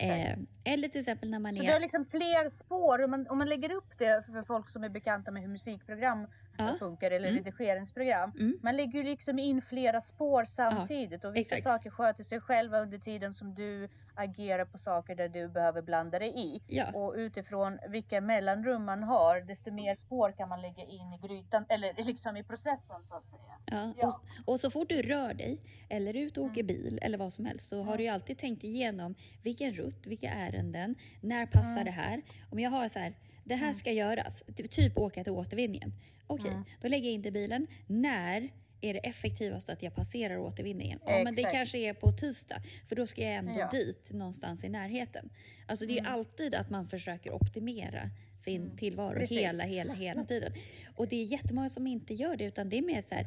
Eh, 0.00 0.36
eller 0.64 0.88
till 0.88 1.00
exempel 1.00 1.30
när 1.30 1.38
man 1.38 1.52
Så 1.54 1.62
är... 1.62 1.66
du 1.66 1.72
har 1.72 1.80
liksom 1.80 2.04
fler 2.04 2.48
spår. 2.48 3.04
Om 3.04 3.10
man, 3.10 3.26
om 3.28 3.38
man 3.38 3.48
lägger 3.48 3.72
upp 3.72 3.98
det 3.98 4.22
för 4.26 4.42
folk 4.42 4.68
som 4.68 4.84
är 4.84 4.88
bekanta 4.88 5.30
med 5.30 5.42
hur 5.42 5.48
musikprogram 5.48 6.26
Ja. 6.58 6.74
funkar 6.78 7.10
eller 7.10 7.28
Mm. 7.28 7.44
redigeringsprogram. 7.44 8.32
Mm. 8.38 8.58
Man 8.62 8.76
lägger 8.76 8.98
ju 8.98 9.04
liksom 9.04 9.38
in 9.38 9.62
flera 9.62 10.00
spår 10.00 10.44
samtidigt 10.44 11.24
och 11.24 11.36
vissa 11.36 11.54
exakt. 11.54 11.62
saker 11.62 11.90
sköter 11.90 12.22
sig 12.24 12.40
själva 12.40 12.78
under 12.80 12.98
tiden 12.98 13.32
som 13.34 13.54
du 13.54 13.88
agerar 14.14 14.64
på 14.64 14.78
saker 14.78 15.14
där 15.14 15.28
du 15.28 15.48
behöver 15.48 15.82
blanda 15.82 16.18
dig 16.18 16.32
i. 16.46 16.62
Ja. 16.66 16.92
Och 16.92 17.14
utifrån 17.16 17.78
vilka 17.88 18.20
mellanrum 18.20 18.84
man 18.84 19.02
har 19.02 19.40
desto 19.40 19.70
mer 19.72 19.94
spår 19.94 20.32
kan 20.32 20.48
man 20.48 20.62
lägga 20.62 20.82
in 20.84 21.12
i 21.12 21.18
grytan 21.28 21.64
eller 21.68 21.92
liksom 22.06 22.36
i 22.36 22.42
processen 22.44 23.04
så 23.04 23.14
att 23.14 23.24
säga. 23.30 23.38
Ja, 23.66 23.92
Ja. 23.98 24.06
Och, 24.06 24.52
och 24.52 24.60
så 24.60 24.70
fort 24.70 24.88
du 24.88 25.02
rör 25.02 25.34
dig 25.34 25.58
eller 25.88 26.16
ut 26.16 26.38
och 26.38 26.44
åker 26.44 26.60
Mm. 26.62 26.66
bil 26.66 26.98
eller 27.02 27.18
vad 27.18 27.32
som 27.32 27.44
helst 27.46 27.68
så 27.68 27.76
har 27.76 27.82
Mm. 27.82 27.96
du 27.96 28.02
ju 28.02 28.08
alltid 28.08 28.38
tänkt 28.38 28.64
igenom 28.64 29.14
vilken 29.42 29.72
rutt, 29.72 30.06
vilka 30.06 30.30
ärenden, 30.30 30.94
när 31.20 31.46
passar 31.46 31.70
Mm. 31.72 31.84
det 31.84 31.90
här? 31.90 32.22
Om 32.50 32.58
jag 32.58 32.70
har 32.70 32.88
så 32.88 32.98
här, 32.98 33.14
det 33.44 33.54
här 33.54 33.66
Mm. 33.66 33.78
ska 33.78 33.92
göras, 33.92 34.42
ty- 34.56 34.66
typ 34.66 34.98
åka 34.98 35.24
till 35.24 35.32
återvinningen. 35.32 35.92
Okej, 36.26 36.50
Mm. 36.50 36.64
då 36.80 36.88
lägger 36.88 37.04
jag 37.08 37.14
in 37.14 37.22
det 37.22 37.28
i 37.28 37.32
bilen. 37.32 37.66
När 37.86 38.50
är 38.82 38.94
det 38.94 39.00
effektivast 39.00 39.68
att 39.68 39.82
jag 39.82 39.94
passerar 39.94 40.38
återvinningen? 40.38 40.98
Ja, 41.06 41.24
men 41.24 41.34
det 41.34 41.42
kanske 41.42 41.78
är 41.78 41.94
på 41.94 42.12
tisdag, 42.12 42.62
för 42.88 42.96
då 42.96 43.06
ska 43.06 43.22
jag 43.22 43.34
ändå 43.34 43.54
Ja. 43.58 43.68
dit 43.70 44.10
någonstans 44.12 44.64
i 44.64 44.68
närheten. 44.68 45.30
Alltså 45.68 45.86
det 45.86 45.92
är 45.92 46.00
Mm. 46.00 46.12
alltid 46.12 46.54
att 46.54 46.70
man 46.70 46.86
försöker 46.86 47.32
optimera 47.34 48.10
sin 48.44 48.62
Mm. 48.62 48.76
tillvaro 48.76 49.14
Precis. 49.18 49.38
hela, 49.38 49.64
hela, 49.64 49.92
hela 49.94 50.24
tiden. 50.24 50.52
Och 50.96 51.08
det 51.08 51.16
är 51.16 51.24
jättemånga 51.24 51.68
som 51.70 51.86
inte 51.86 52.14
gör 52.14 52.36
det, 52.36 52.44
utan 52.44 52.68
det 52.68 52.78
är 52.78 52.82
mer 52.82 53.02
så 53.02 53.14
här, 53.14 53.26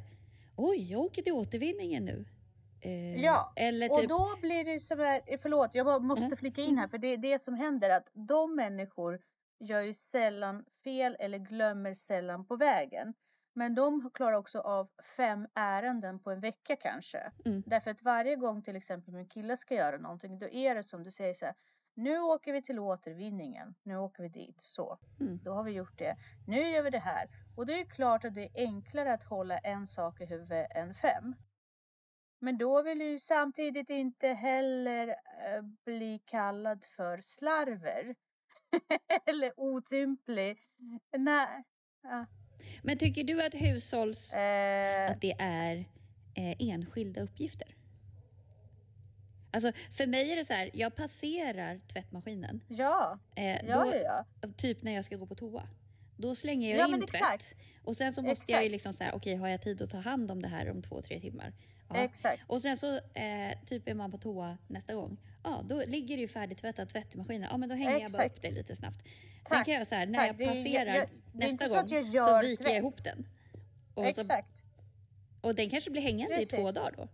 oj, 0.55 0.91
jag 0.91 1.01
åker 1.01 1.21
till 1.21 1.33
återvinningen 1.33 2.05
nu. 2.05 2.25
Eh, 2.81 3.15
Ja, 3.23 3.53
Eller 3.55 3.91
Och 3.91 3.99
typ, 3.99 4.09
då 4.09 4.35
blir 4.41 4.63
det 4.63 4.79
så 4.79 4.95
här, 4.95 5.21
eh, 5.27 5.39
förlåt 5.41 5.75
jag 5.75 6.03
måste 6.03 6.25
Mm. 6.25 6.37
flika 6.37 6.61
in 6.61 6.77
här 6.77 6.87
för 6.87 6.97
det 6.97 7.07
är 7.07 7.17
det 7.17 7.39
som 7.39 7.53
händer 7.55 7.89
att 7.89 8.09
de 8.13 8.55
människor 8.55 9.19
gör 9.59 9.81
ju 9.81 9.93
sällan 9.93 10.65
fel 10.83 11.15
eller 11.19 11.37
glömmer 11.37 11.93
sällan 11.93 12.45
på 12.45 12.55
vägen. 12.55 13.13
Men 13.57 13.75
de 13.75 14.11
klarar 14.13 14.37
också 14.37 14.59
av 14.59 14.89
fem 15.17 15.47
ärenden 15.55 16.19
på 16.19 16.31
en 16.31 16.39
vecka 16.39 16.75
kanske. 16.75 17.31
Mm. 17.45 17.63
Därför 17.65 17.91
att 17.91 18.03
varje 18.03 18.35
gång 18.35 18.61
till 18.61 18.75
exempel 18.75 19.13
min 19.13 19.27
kille 19.27 19.57
ska 19.57 19.75
göra 19.75 19.97
någonting 19.97 20.39
då 20.39 20.49
är 20.49 20.75
det 20.75 20.83
som 20.83 21.03
du 21.03 21.11
säger 21.11 21.33
så 21.33 21.45
här. 21.45 21.55
Nu 21.93 22.19
åker 22.19 22.53
vi 22.53 22.61
till 22.61 22.79
återvinningen. 22.79 23.75
Nu 23.83 23.97
åker 23.97 24.23
vi 24.23 24.29
dit. 24.29 24.61
Så. 24.61 24.99
Mm. 25.19 25.39
Då 25.43 25.51
har 25.51 25.63
vi 25.63 25.71
gjort 25.71 25.97
det. 25.97 26.17
Nu 26.47 26.69
gör 26.69 26.83
vi 26.83 26.89
det 26.89 26.99
här. 26.99 27.29
Och 27.55 27.65
det 27.65 27.73
är 27.73 27.77
ju 27.77 27.85
klart 27.85 28.25
att 28.25 28.33
det 28.33 28.43
är 28.43 28.67
enklare 28.67 29.13
att 29.13 29.23
hålla 29.23 29.57
en 29.57 29.87
sak 29.87 30.21
i 30.21 30.25
huvudet 30.25 30.67
än 30.75 30.93
fem. 30.93 31.35
Men 32.39 32.57
då 32.57 32.83
vill 32.83 32.99
du 32.99 33.05
ju 33.05 33.19
samtidigt 33.19 33.89
inte 33.89 34.27
heller 34.27 35.07
eh, 35.07 35.61
bli 35.85 36.21
kallad 36.25 36.85
för 36.85 37.21
slarver. 37.21 38.15
Eller 39.25 39.53
otymplig. 39.57 40.59
Nej. 41.17 41.63
Ja. 42.01 42.25
Men 42.83 42.97
tycker 42.97 43.23
du 43.23 43.43
att 43.43 43.53
hushålls... 43.53 44.33
Eh, 44.33 45.11
att 45.11 45.21
det 45.21 45.35
är 45.39 45.75
eh, 46.33 46.55
enskilda 46.59 47.21
uppgifter? 47.21 47.67
Alltså 49.51 49.71
för 49.97 50.07
mig 50.07 50.31
är 50.31 50.35
det 50.35 50.45
så 50.45 50.53
här, 50.53 50.69
jag 50.73 50.95
passerar 50.95 51.79
tvättmaskinen. 51.93 52.61
ja, 52.67 53.19
Eh, 53.35 53.45
ja, 53.45 53.59
då, 53.83 53.91
ja, 53.95 54.25
ja. 54.41 54.49
Typ 54.57 54.81
när 54.83 54.91
jag 54.91 55.05
ska 55.05 55.15
gå 55.15 55.25
på 55.25 55.35
toa. 55.35 55.67
Då 56.17 56.35
slänger 56.35 56.69
jag 56.69 56.79
Ja 56.79 56.85
in 56.85 56.91
men 56.91 56.99
tvätt. 56.99 57.15
exakt. 57.15 57.61
Och 57.83 57.97
sen 57.97 58.13
så 58.13 58.21
måste 58.21 58.51
jag 58.51 58.61
ju 58.61 58.65
Exakt. 58.65 58.71
liksom 58.71 58.93
så 58.93 59.03
här, 59.03 59.15
okej 59.15 59.35
har 59.35 59.47
jag 59.47 59.61
tid 59.61 59.81
att 59.81 59.89
ta 59.89 59.97
hand 59.99 60.31
om 60.31 60.41
det 60.41 60.47
här 60.47 60.71
om 60.71 60.81
två, 60.81 61.01
tre 61.01 61.19
timmar? 61.19 61.53
Ja. 61.89 61.95
Exakt. 61.95 62.43
Och 62.47 62.61
sen 62.61 62.77
så 62.77 62.95
eh, 62.97 63.57
typ 63.65 63.87
är 63.87 63.93
man 63.93 64.11
på 64.11 64.17
toa 64.17 64.57
nästa 64.67 64.93
gång. 64.93 65.17
Ja, 65.43 65.61
då 65.63 65.83
ligger 65.85 66.15
det 66.15 66.21
ju 66.21 66.27
färdigtvättat 66.27 66.89
tvätt 66.89 67.15
i 67.15 67.17
maskinen. 67.17 67.47
Ja, 67.51 67.57
men 67.57 67.69
då 67.69 67.75
hänger 67.75 67.91
jag 67.91 68.11
bara 68.11 68.23
Exakt. 68.23 68.35
upp 68.35 68.41
det 68.41 68.51
lite 68.51 68.75
snabbt. 68.75 68.97
Sen 69.03 69.11
Tack, 69.43 69.65
kan 69.65 69.73
jag 69.73 69.87
så 69.87 69.95
här, 69.95 70.05
när 70.05 70.19
tack. 70.19 70.27
jag 70.27 70.37
passerar 70.47 70.85
jag- 70.85 70.97
jag- 70.97 71.09
nästa 71.33 71.65
så 71.65 71.75
gång 71.75 71.87
så 71.87 71.95
gör 71.95 72.41
viker 72.43 72.63
jag 72.65 72.77
ihop 72.77 73.03
den. 73.03 73.27
Och, 73.93 74.03
så, 74.03 74.21
Exakt. 74.21 74.63
och 75.41 75.55
den 75.55 75.69
kanske 75.69 75.91
blir 75.91 76.01
hängande 76.01 76.41
i 76.41 76.45
två 76.45 76.57
Precis. 76.57 76.75
dagar 76.75 76.93
då. 76.97 77.07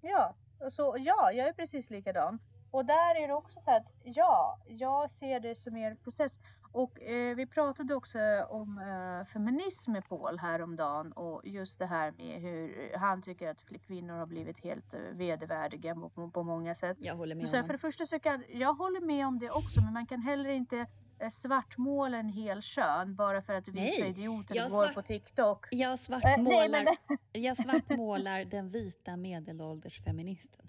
Ja, 0.00 0.34
så, 0.70 0.96
ja, 0.98 1.32
jag 1.32 1.48
är 1.48 1.52
precis 1.52 1.90
likadan. 1.90 2.38
Och 2.70 2.86
där 2.86 3.22
är 3.22 3.28
det 3.28 3.34
också 3.34 3.60
så 3.60 3.70
att 3.70 3.92
ja, 4.02 4.58
jag 4.66 5.10
ser 5.10 5.40
det 5.40 5.54
som 5.54 5.76
er 5.76 5.94
process. 5.94 6.38
Och 6.72 7.02
eh, 7.02 7.36
vi 7.36 7.46
pratade 7.46 7.94
också 7.94 8.18
om 8.48 8.78
eh, 8.78 9.26
feminism 9.26 9.92
med 9.92 10.08
Paul 10.08 10.38
häromdagen 10.38 11.12
och 11.12 11.40
just 11.44 11.78
det 11.78 11.86
här 11.86 12.12
med 12.12 12.40
hur 12.40 12.92
han 12.98 13.22
tycker 13.22 13.48
att 13.50 13.64
kvinnor 13.86 14.14
har 14.14 14.26
blivit 14.26 14.64
helt 14.64 14.94
eh, 14.94 15.00
vedervärdiga 15.12 15.94
på, 15.94 16.30
på 16.30 16.42
många 16.42 16.74
sätt. 16.74 16.96
Jag 17.00 17.14
håller 17.14 17.34
med 17.34 17.48
Så 17.48 17.56
honom. 17.56 17.66
för 17.66 17.72
det 17.72 17.78
första 17.78 18.06
så 18.06 18.18
kan 18.20 18.44
jag 18.48 18.74
håller 18.74 19.00
med 19.00 19.26
om 19.26 19.38
det 19.38 19.50
också, 19.50 19.80
men 19.84 19.92
man 19.92 20.06
kan 20.06 20.22
heller 20.22 20.50
inte 20.50 20.86
eh, 21.18 21.28
svartmåla 21.30 22.16
en 22.18 22.28
hel 22.28 22.62
kön 22.62 23.14
bara 23.16 23.42
för 23.42 23.54
att 23.54 23.68
vissa 23.68 24.02
Nej, 24.02 24.10
idioter 24.10 24.56
jag 24.56 24.70
går 24.70 24.84
svart- 24.84 24.94
på 24.94 25.02
TikTok. 25.02 25.66
Jag 25.70 25.82
Eh, 25.82 25.88
nej, 25.90 25.98
svartmålar, 25.98 26.84
men, 27.08 27.18
jag 27.42 27.56
svartmålar 27.56 28.44
den 28.44 28.70
vita 28.70 29.16
medelålders 29.16 30.04
feministen. 30.04 30.66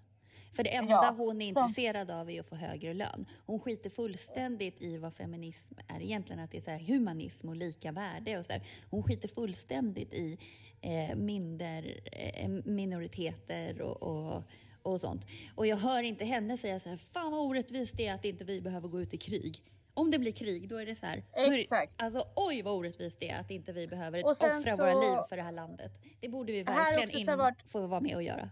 För 0.56 0.64
det 0.64 0.76
enda 0.76 0.92
Ja, 0.92 1.16
hon 1.18 1.42
är 1.42 1.48
intresserad 1.48 2.12
av 2.12 2.30
är 2.32 2.40
att 2.40 2.50
få 2.50 2.56
högre 2.56 2.94
lön. 2.94 3.26
Hon 3.46 3.60
skiter 3.60 3.90
fullständigt 3.90 4.82
i 4.82 4.98
vad 4.98 5.14
feminism 5.14 5.74
är 5.88 6.02
egentligen, 6.02 6.40
att 6.44 6.52
det 6.52 6.58
är 6.58 6.62
så 6.62 6.72
här 6.72 6.80
humanism 6.80 7.50
och 7.50 7.56
lika 7.56 7.92
värde 7.92 8.38
och 8.40 8.46
så 8.46 8.52
där. 8.52 8.62
Hon 8.90 9.04
skiter 9.04 9.28
fullständigt 9.28 10.14
i 10.14 10.38
eh, 10.82 11.16
minder, 11.16 12.00
eh, 12.12 12.50
minoriteter 12.50 13.82
och, 13.82 14.04
och, 14.04 14.44
och 14.82 15.02
sånt. 15.02 15.26
Och 15.56 15.68
jag 15.68 15.78
hör 15.78 16.04
inte 16.04 16.26
henne 16.26 16.58
säga 16.58 16.80
så 16.80 16.90
här, 16.90 16.98
fan 16.98 17.32
vad 17.32 17.42
orättvist 17.42 17.98
det 17.98 18.08
är 18.08 18.14
att 18.14 18.26
inte 18.26 18.44
vi 18.44 18.62
behöver 18.62 18.88
gå 18.88 19.02
ut 19.02 19.14
i 19.14 19.18
krig. 19.18 19.62
Om 19.94 20.12
det 20.12 20.20
blir 20.20 20.32
krig, 20.32 20.70
då 20.70 20.78
är 20.78 20.86
det 20.86 20.96
så 20.96 21.06
här. 21.06 21.24
då 21.36 21.40
är 21.42 21.56
Exakt. 21.56 21.94
Alltså 21.98 22.24
oj 22.36 22.62
vad 22.62 22.74
orättvist 22.74 23.20
det 23.20 23.30
är 23.30 23.40
att 23.40 23.52
inte 23.52 23.72
vi 23.74 23.88
behöver 23.88 24.26
offra 24.26 24.62
så- 24.62 24.78
våra 24.78 24.94
liv 24.94 25.18
för 25.30 25.38
det 25.38 25.44
här 25.44 25.52
landet. 25.52 25.92
Det 26.20 26.30
borde 26.30 26.52
vi 26.52 26.58
Här 26.68 26.76
verkligen 26.96 27.32
in, 27.32 27.38
varit- 27.38 27.64
få 27.72 27.88
vara 27.88 28.00
med 28.02 28.16
och 28.16 28.24
göra. 28.24 28.50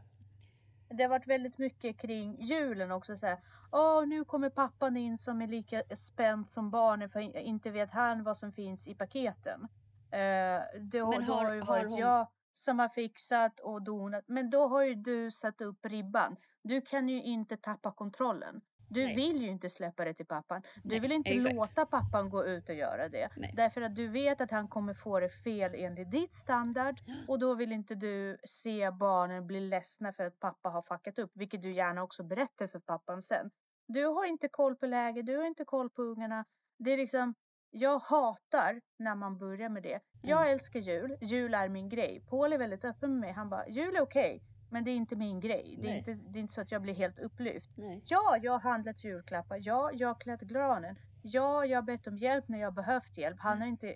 Det 0.94 1.04
har 1.04 1.10
varit 1.10 1.28
väldigt 1.28 1.58
mycket 1.58 2.00
kring 2.00 2.42
julen 2.42 2.92
också. 2.92 3.18
Så 3.18 3.26
här, 3.28 3.38
Åh, 3.72 4.08
nu 4.08 4.26
kommer 4.26 4.50
pappan 4.50 4.98
in 4.98 5.18
som 5.18 5.42
är 5.42 5.48
lika 5.48 5.82
spänd 5.96 6.50
som 6.50 6.72
barnen 6.72 7.10
för 7.10 7.20
inte 7.38 7.70
vet 7.72 7.92
han 7.92 8.24
vad 8.24 8.38
som 8.38 8.52
finns 8.52 8.88
i 8.88 8.96
paketen. 8.96 9.68
Eh, 10.12 10.62
då, 10.82 11.10
Men 11.12 11.26
då 11.28 11.34
har- 11.34 11.46
har 11.46 11.54
ju 11.54 11.60
har 11.62 11.68
varit 11.68 11.92
hon- 11.92 12.00
jag 12.00 12.28
som 12.54 12.80
har 12.80 12.90
fixat 12.90 13.60
och 13.60 13.82
donat. 13.82 14.24
Men 14.28 14.50
då 14.50 14.68
har 14.68 14.84
ju 14.84 14.96
du 14.96 15.32
satt 15.32 15.62
upp 15.62 15.86
ribban. 15.86 16.36
Du 16.62 16.82
kan 16.82 17.10
ju 17.10 17.24
inte 17.24 17.58
tappa 17.58 17.92
kontrollen. 17.92 18.62
Du 18.94 19.04
Nej. 19.06 19.16
vill 19.16 19.42
ju 19.42 19.50
inte 19.50 19.70
släppa 19.70 20.06
det 20.06 20.14
till 20.14 20.26
pappan. 20.26 20.62
Du 20.84 20.90
Nej, 20.90 21.00
vill 21.00 21.12
inte 21.12 21.30
exakt. 21.30 21.56
låta 21.56 21.86
pappan 21.86 22.30
gå 22.30 22.46
ut 22.46 22.70
och 22.70 22.76
göra 22.76 23.10
det. 23.10 23.30
Nej. 23.38 23.54
Därför 23.58 23.82
att 23.82 23.96
du 23.96 24.08
vet 24.08 24.42
att 24.42 24.52
han 24.52 24.68
kommer 24.68 24.94
få 24.94 25.20
det 25.20 25.30
fel 25.30 25.72
enligt 25.76 26.12
ditt 26.12 26.34
standard. 26.34 26.96
Och 27.28 27.40
då 27.40 27.54
vill 27.56 27.72
inte 27.72 27.96
du 27.96 28.38
se 28.44 28.92
barnen 28.92 29.48
bli 29.48 29.60
ledsna 29.60 30.14
för 30.14 30.26
att 30.26 30.40
pappa 30.40 30.70
har 30.70 30.82
fuckat 30.82 31.20
upp. 31.20 31.32
Vilket 31.34 31.62
du 31.62 31.72
gärna 31.74 32.04
också 32.04 32.24
berättar 32.24 32.68
för 32.68 32.80
pappan 32.80 33.22
sen. 33.22 33.52
Du 33.88 34.06
har 34.06 34.26
inte 34.26 34.48
koll 34.48 34.76
på 34.76 34.86
läget, 34.86 35.26
du 35.26 35.38
har 35.38 35.46
inte 35.46 35.66
koll 35.66 35.90
på 35.90 36.02
ungarna. 36.02 36.46
Det 36.80 36.92
är 36.92 36.98
liksom, 36.98 37.34
jag 37.70 38.00
hatar 38.00 38.82
när 39.00 39.16
man 39.16 39.38
börjar 39.38 39.70
med 39.70 39.84
det. 39.84 40.00
Jag 40.22 40.42
Mm. 40.42 40.54
älskar 40.54 40.80
jul, 40.80 41.18
jul 41.22 41.54
är 41.54 41.70
min 41.70 41.90
grej. 41.90 42.24
Paul 42.30 42.54
är 42.54 42.58
väldigt 42.58 42.86
öppen 42.86 43.12
med 43.12 43.20
mig. 43.20 43.32
Han 43.32 43.50
bara, 43.50 43.68
jul 43.68 43.96
är 43.96 44.02
okej. 44.02 44.42
Men 44.72 44.84
det 44.84 44.92
är 44.92 44.96
inte 44.96 45.16
min 45.16 45.40
grej. 45.40 45.78
Det 45.82 45.90
är 45.90 45.98
inte, 45.98 46.14
det 46.14 46.40
är 46.40 46.42
inte 46.42 46.54
så 46.54 46.62
att 46.62 46.72
jag 46.72 46.82
blir 46.82 46.94
helt 46.94 47.20
upplyft. 47.20 47.78
Nej. 47.78 48.02
Ja, 48.06 48.38
jag 48.42 48.52
har 48.52 48.60
handlat 48.60 49.04
julklappar. 49.04 49.58
Ja, 49.62 49.92
jag 49.94 50.08
har 50.08 50.16
klätt 50.16 50.42
granen. 50.42 50.96
Ja, 51.24 51.66
jag 51.66 51.78
har 51.78 51.84
bett 51.84 52.08
om 52.08 52.18
hjälp 52.18 52.48
när 52.48 52.60
jag 52.62 52.74
behövt 52.74 53.18
hjälp. 53.18 53.38
Han 53.40 53.62
har 53.62 53.68
inte 53.68 53.96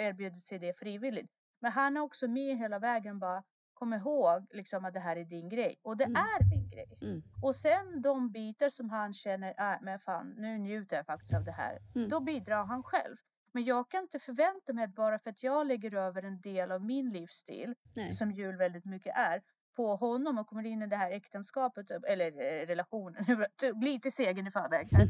erbjudit 0.00 0.44
sig 0.44 0.58
det 0.58 0.78
frivilligt. 0.78 1.30
Men 1.60 1.72
han 1.72 1.96
är 1.96 2.00
också 2.00 2.28
med 2.28 2.56
hela 2.58 2.78
vägen 2.78 3.18
bara. 3.18 3.42
Kom 3.74 3.92
ihåg 3.94 4.46
liksom 4.50 4.84
att 4.84 4.94
det 4.94 5.00
här 5.00 5.16
är 5.16 5.24
din 5.24 5.48
grej. 5.48 5.80
Och 5.82 5.96
det 5.96 6.04
Mm. 6.04 6.16
är 6.16 6.50
min 6.50 6.68
grej. 6.68 6.98
Mm. 7.02 7.22
Och 7.42 7.54
sen 7.56 8.02
de 8.02 8.30
bitar 8.32 8.68
som 8.68 8.90
han 8.90 9.12
känner, 9.12 9.48
äh, 9.72 9.78
men 9.82 9.98
fan 9.98 10.34
nu 10.38 10.58
njuter 10.58 10.96
jag 10.96 11.06
faktiskt 11.06 11.34
av 11.34 11.44
det 11.44 11.52
här. 11.52 11.78
Mm. 11.94 12.08
Då 12.08 12.20
bidrar 12.20 12.64
han 12.66 12.82
själv. 12.82 13.16
Men 13.52 13.64
jag 13.64 13.90
kan 13.90 14.02
inte 14.02 14.18
förvänta 14.18 14.72
mig 14.72 14.84
att 14.84 14.94
bara 14.94 15.18
för 15.18 15.30
att 15.30 15.42
jag 15.42 15.66
lägger 15.66 15.94
över 15.94 16.22
en 16.22 16.40
del 16.40 16.72
av 16.72 16.84
min 16.84 17.10
livsstil, 17.12 17.74
Nej. 17.96 18.12
som 18.12 18.30
jul 18.32 18.56
väldigt 18.56 18.84
mycket 18.84 19.16
är, 19.16 19.42
på 19.76 19.96
honom 19.96 20.38
och 20.38 20.46
kommer 20.46 20.66
in 20.66 20.82
i 20.82 20.86
det 20.86 20.96
här 20.96 21.10
äktenskapet, 21.10 21.90
eller 21.90 22.26
eh, 22.26 22.66
relationen, 22.66 23.46
lite 23.82 24.10
segern 24.10 24.46
i 24.46 24.50
förväg 24.50 24.88
här. 24.92 25.08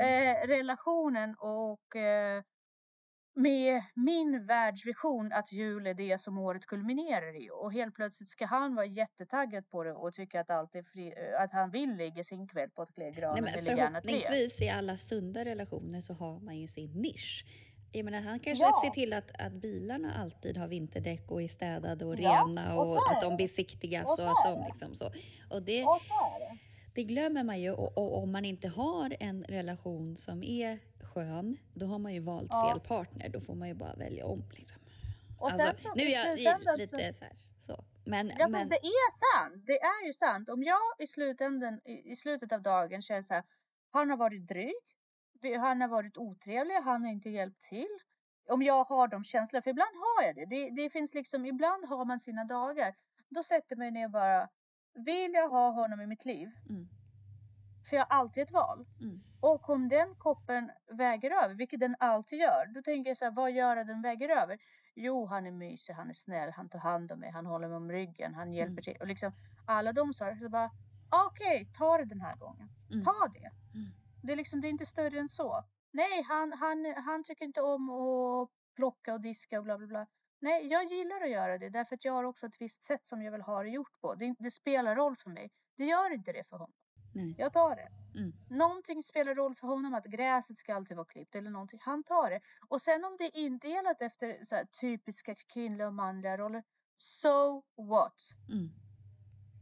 eh, 0.42 0.48
relationen 0.48 1.34
och 1.38 1.96
eh, 1.96 2.42
med 3.34 3.82
min 3.94 4.46
världsvision 4.46 5.32
att 5.32 5.52
jul 5.52 5.86
är 5.86 5.94
det 5.94 6.20
som 6.20 6.38
året 6.38 6.66
kulminerar 6.66 7.44
i 7.44 7.50
och 7.52 7.72
helt 7.72 7.94
plötsligt 7.94 8.28
ska 8.28 8.46
han 8.46 8.74
vara 8.74 8.86
jättetaggad 8.86 9.70
på 9.70 9.84
det 9.84 9.92
och 9.92 10.12
tycka 10.12 10.40
att, 10.40 10.50
allt 10.50 10.72
fri, 10.92 11.14
att 11.38 11.52
han 11.52 11.70
vill 11.70 11.96
lägga 11.96 12.24
sin 12.24 12.48
kväll 12.48 12.70
på 12.70 12.82
att 12.82 12.94
klä 12.94 13.10
granen 13.10 13.44
Nej, 13.44 13.52
men 13.52 13.60
eller 13.60 13.76
gärna 13.76 14.00
tre. 14.00 14.10
förhoppningsvis 14.10 14.62
i 14.62 14.68
alla 14.68 14.96
sunda 14.96 15.44
relationer 15.44 16.00
så 16.00 16.14
har 16.14 16.40
man 16.40 16.58
ju 16.58 16.66
sin 16.68 16.92
nisch. 16.92 17.44
Jag 17.92 18.04
menar, 18.04 18.20
han 18.20 18.40
kanske 18.40 18.64
Ja. 18.64 18.80
ser 18.84 18.90
till 18.90 19.12
att, 19.12 19.40
att 19.40 19.52
bilarna 19.52 20.14
alltid 20.14 20.56
har 20.56 20.68
vinterdäck 20.68 21.30
och 21.30 21.42
är 21.42 21.48
städade 21.48 22.04
och 22.04 22.18
Ja, 22.20 22.44
rena 22.46 22.74
och 22.74 22.90
och, 22.92 23.10
att 23.12 23.22
de 23.22 23.36
besiktigas 23.36 24.04
Och 24.18 24.24
och, 24.24 24.30
att 24.30 24.44
de 24.44 24.64
liksom 24.66 24.94
så. 24.94 25.12
Och 25.50 25.62
det, 25.62 25.84
Och 25.84 26.00
så 26.08 26.38
det. 26.94 27.04
glömmer 27.04 27.42
man 27.44 27.60
ju 27.60 27.70
och, 27.72 27.98
och 27.98 28.22
om 28.22 28.32
man 28.32 28.44
inte 28.44 28.68
har 28.68 29.16
en 29.20 29.44
relation 29.44 30.16
som 30.16 30.42
är 30.42 30.78
skön, 31.14 31.56
då 31.74 31.86
har 31.86 31.98
man 31.98 32.14
ju 32.14 32.20
valt 32.20 32.48
Ja. 32.50 32.70
fel 32.70 32.80
partner. 32.80 33.28
Då 33.28 33.40
får 33.40 33.54
man 33.54 33.68
ju 33.68 33.74
bara 33.74 33.94
välja 33.94 34.26
om 34.26 34.44
liksom. 34.52 34.80
Och 35.38 35.46
Alltså, 35.50 35.66
sen 35.66 35.76
så 35.78 35.94
nu 35.94 36.02
är 36.02 36.38
jag 36.38 36.78
lite 36.78 36.86
så... 36.86 37.18
så 37.18 37.24
här, 37.24 37.32
så. 37.66 37.84
Men, 38.04 38.32
Ja 38.38 38.48
men 38.48 38.60
fast 38.60 38.70
det 38.70 38.76
är 38.86 39.10
sant. 39.10 39.66
Det 39.66 39.80
är 39.80 40.06
ju 40.06 40.12
sant. 40.12 40.48
Om 40.48 40.62
jag 40.62 40.78
i 40.98 41.06
slutändan, 41.06 41.80
i, 41.84 42.10
i 42.12 42.16
slutet 42.16 42.52
av 42.52 42.62
dagen 42.62 43.02
känner 43.02 43.22
så 43.22 43.34
här. 43.34 43.44
Han 43.92 44.10
har 44.10 44.16
varit 44.16 44.46
dryg. 44.48 44.74
Han 45.60 45.80
har 45.80 45.88
varit 45.88 46.16
otrevlig. 46.16 46.74
Han 46.74 47.02
har 47.04 47.10
inte 47.10 47.30
hjälpt 47.30 47.62
till. 47.62 47.88
Om 48.48 48.62
jag 48.62 48.84
har 48.84 49.08
de 49.08 49.24
känslorna. 49.24 49.62
För 49.62 49.70
ibland 49.70 49.90
har 49.96 50.26
jag 50.26 50.34
det. 50.36 50.46
det. 50.46 50.70
Det 50.82 50.90
finns 50.90 51.14
liksom, 51.14 51.46
ibland 51.46 51.84
har 51.84 52.04
man 52.04 52.20
sina 52.20 52.44
dagar. 52.44 52.94
Då 53.28 53.42
sätter 53.42 53.76
mig 53.76 53.90
ner 53.90 54.08
bara. 54.08 54.48
Vill 54.94 55.32
jag 55.34 55.48
ha 55.48 55.70
honom 55.70 56.00
i 56.00 56.06
mitt 56.06 56.24
liv? 56.24 56.48
mm, 56.68 56.88
För 57.88 57.96
jag 57.96 58.06
har 58.10 58.18
alltid 58.18 58.42
ett 58.42 58.50
val. 58.50 58.86
mm, 59.00 59.20
Och 59.40 59.70
om 59.70 59.88
den 59.88 60.14
koppen 60.18 60.70
väger 60.92 61.30
över, 61.44 61.54
vilket 61.54 61.80
den 61.80 61.96
alltid 61.98 62.38
gör, 62.38 62.66
då 62.74 62.82
tänker 62.82 63.10
jag 63.10 63.16
så 63.16 63.24
här, 63.24 63.32
vad 63.32 63.52
gör 63.52 63.76
att 63.76 63.86
den 63.86 64.02
väger 64.02 64.28
över? 64.28 64.58
Jo, 64.94 65.26
han 65.26 65.46
är 65.46 65.50
mysig, 65.50 65.94
han 65.94 66.08
är 66.08 66.12
snäll, 66.14 66.50
han 66.52 66.68
tar 66.68 66.78
hand 66.78 67.12
om 67.12 67.20
mig, 67.20 67.30
han 67.30 67.46
håller 67.46 67.68
mig 67.68 67.76
om 67.76 67.90
ryggen, 67.92 68.34
han 68.34 68.52
hjälper 68.52 68.72
Mm. 68.72 68.82
till. 68.82 68.96
Och 69.00 69.06
liksom 69.06 69.32
alla 69.66 69.92
de 69.92 70.14
saker. 70.14 70.36
Så 70.36 70.48
bara, 70.48 70.70
okej, 71.26 71.68
ta 71.78 71.98
det 71.98 72.04
den 72.04 72.20
här 72.20 72.36
gången. 72.36 72.68
mm, 72.92 73.04
Ta 73.04 73.28
det. 73.34 73.50
Det 74.22 74.32
är 74.32 74.36
liksom, 74.36 74.60
det 74.60 74.68
är 74.68 74.70
inte 74.70 74.86
större 74.86 75.18
än 75.20 75.28
så. 75.28 75.64
Nej, 75.92 76.22
han, 76.28 76.52
han, 76.52 76.94
han 76.96 77.24
tycker 77.24 77.44
inte 77.44 77.62
om 77.62 77.90
att 77.90 78.48
plocka 78.76 79.14
och 79.14 79.20
diska 79.20 79.58
och 79.58 79.64
bla 79.64 79.78
bla 79.78 79.86
bla. 79.86 80.06
Nej, 80.40 80.66
jag 80.66 80.84
gillar 80.84 81.20
att 81.20 81.30
göra 81.30 81.58
det 81.58 81.68
därför 81.70 81.94
att 81.94 82.04
jag 82.04 82.12
har 82.12 82.24
också 82.24 82.46
ett 82.46 82.60
visst 82.60 82.84
sätt 82.84 83.06
som 83.06 83.22
jag 83.22 83.32
vill 83.32 83.40
ha 83.42 83.62
det 83.62 83.68
gjort 83.68 84.00
på. 84.00 84.14
Det, 84.14 84.34
det 84.38 84.50
spelar 84.50 84.96
roll 84.96 85.16
för 85.16 85.30
mig. 85.30 85.50
Det 85.76 85.84
gör 85.84 86.14
inte 86.14 86.32
det 86.32 86.44
för 86.48 86.56
honom. 86.56 86.72
nej, 87.14 87.34
Jag 87.38 87.52
tar 87.52 87.76
det. 87.76 87.88
mm, 88.20 88.32
Någonting 88.50 89.02
spelar 89.02 89.34
roll 89.34 89.54
för 89.54 89.66
honom 89.66 89.94
att 89.94 90.04
gräset 90.04 90.56
ska 90.56 90.74
alltid 90.74 90.96
vara 90.96 91.06
klippt 91.06 91.34
eller 91.34 91.50
någonting. 91.50 91.78
Han 91.82 92.04
tar 92.04 92.30
det. 92.30 92.40
Och 92.68 92.82
sen 92.82 93.04
om 93.04 93.16
det 93.18 93.24
är 93.24 93.36
indelat 93.36 94.02
efter 94.02 94.44
så 94.44 94.56
typiska 94.80 95.34
kvinnliga 95.34 95.86
och 95.86 95.94
manliga 95.94 96.36
roller. 96.38 96.62
So 96.96 97.62
what? 97.76 98.14
mm, 98.48 98.70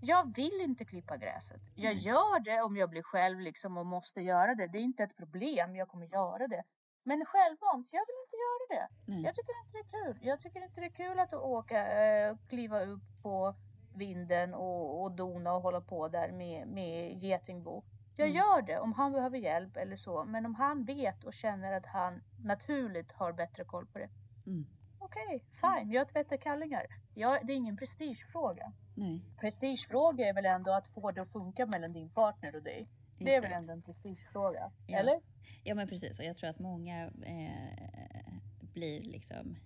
Jag 0.00 0.37
vill 0.37 0.61
inte 0.61 0.84
klippa 0.84 1.16
gräset. 1.16 1.61
Jag 1.74 1.94
Nej. 1.94 2.02
gör 2.06 2.40
det 2.40 2.62
om 2.62 2.76
jag 2.76 2.90
blir 2.90 3.02
själv 3.02 3.40
liksom 3.40 3.76
och 3.76 3.87
måste 3.87 4.20
göra 4.20 4.54
det. 4.54 4.66
Det 4.66 4.78
är 4.78 4.82
inte 4.82 5.02
ett 5.02 5.16
problem. 5.16 5.76
Jag 5.76 5.88
kommer 5.88 6.06
göra 6.06 6.48
det. 6.48 6.62
Men 7.02 7.24
självmant, 7.26 7.88
jag 7.92 8.04
vill 8.06 8.16
inte 8.24 8.37
göra 8.37 8.80
det. 8.80 8.88
nej. 9.12 9.22
Jag 9.22 9.34
tycker 9.34 9.52
inte 9.64 9.78
det 9.78 9.96
är 9.96 10.04
kul. 10.04 10.18
Jag 10.22 10.40
tycker 10.40 10.64
inte 10.64 10.80
det 10.80 10.87
är 10.87 10.90
kul 10.90 11.18
att 11.18 11.34
åka, 11.34 12.02
eh, 12.02 12.37
kliva 12.48 12.80
upp 12.84 13.02
på 13.22 13.54
vinden 13.94 14.54
och, 14.54 15.02
och 15.02 15.12
dona 15.12 15.52
och 15.52 15.62
hålla 15.62 15.80
på 15.80 16.08
där 16.08 16.32
med, 16.32 16.68
med 16.68 17.12
getingbo. 17.12 17.84
Jag 18.16 18.26
Mm. 18.28 18.37
gör 18.37 18.62
det 18.62 18.78
om 18.78 18.92
han 18.92 19.12
behöver 19.12 19.38
hjälp 19.38 19.76
eller 19.76 19.96
så. 19.96 20.24
Men 20.24 20.46
om 20.46 20.54
han 20.54 20.84
vet 20.84 21.24
och 21.24 21.32
känner 21.32 21.72
att 21.72 21.87
han 21.87 22.22
naturligt 22.44 23.12
har 23.12 23.32
bättre 23.32 23.64
koll 23.64 23.87
på 23.87 23.98
det. 23.98 24.08
Mm, 24.46 24.66
Okej, 25.00 25.44
fine. 25.50 25.90
Jag 25.90 26.08
tvättar 26.08 26.37
kallingar. 26.37 26.87
Jag, 27.14 27.46
det 27.46 27.52
är 27.52 27.56
ingen 27.56 27.76
prestigefråga. 27.76 28.72
Nej. 28.98 29.20
Prestigefråga 29.40 30.28
är 30.28 30.34
väl 30.34 30.46
ändå 30.46 30.72
att 30.72 30.88
få 30.88 31.11
det 31.11 31.22
att 31.22 31.32
funka 31.32 31.66
mellan 31.66 31.92
din 31.92 32.11
partner 32.11 32.56
och 32.56 32.62
dig. 32.62 32.88
Det 33.18 33.34
är 33.34 33.42
väl 33.42 33.52
ändå 33.52 33.72
en 33.72 33.82
prestigefråga? 33.82 34.72
Ja. 34.87 34.98
Eller? 34.98 35.20
Ja 35.64 35.74
men 35.74 35.88
precis 35.88 36.18
och 36.18 36.24
jag 36.24 36.37
tror 36.37 36.50
att 36.50 36.58
många 36.58 37.04
eh, 37.06 38.34
blir 38.74 39.00
liksom 39.02 39.58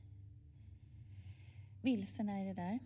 vilsna 1.82 2.40
i 2.40 2.44
det 2.44 2.54
där. 2.54 2.78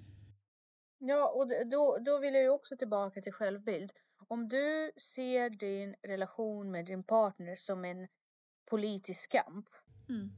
Ja, 0.98 1.28
och 1.36 1.48
då, 1.70 1.98
då 2.06 2.18
vill 2.18 2.34
jag 2.34 2.42
ju 2.42 2.50
också 2.50 2.76
tillbaka 2.76 3.20
till 3.22 3.32
självbild. 3.32 3.92
Om 4.28 4.48
du 4.48 4.92
ser 5.14 5.50
din 5.50 5.94
relation 6.02 6.70
med 6.70 6.86
din 6.86 7.02
partner 7.04 7.54
som 7.56 7.84
en 7.84 8.08
politisk 8.70 9.32
kamp, 9.32 9.66
Mm. 10.08 10.30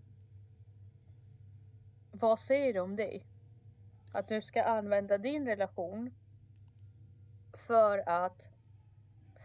vad 2.12 2.38
säger 2.38 2.72
det 2.74 2.80
om 2.80 2.96
dig? 2.96 3.26
Att 4.12 4.28
du 4.28 4.42
ska 4.42 4.62
använda 4.62 5.18
din 5.18 5.46
relation 5.46 6.10
för 7.66 8.08
att 8.08 8.48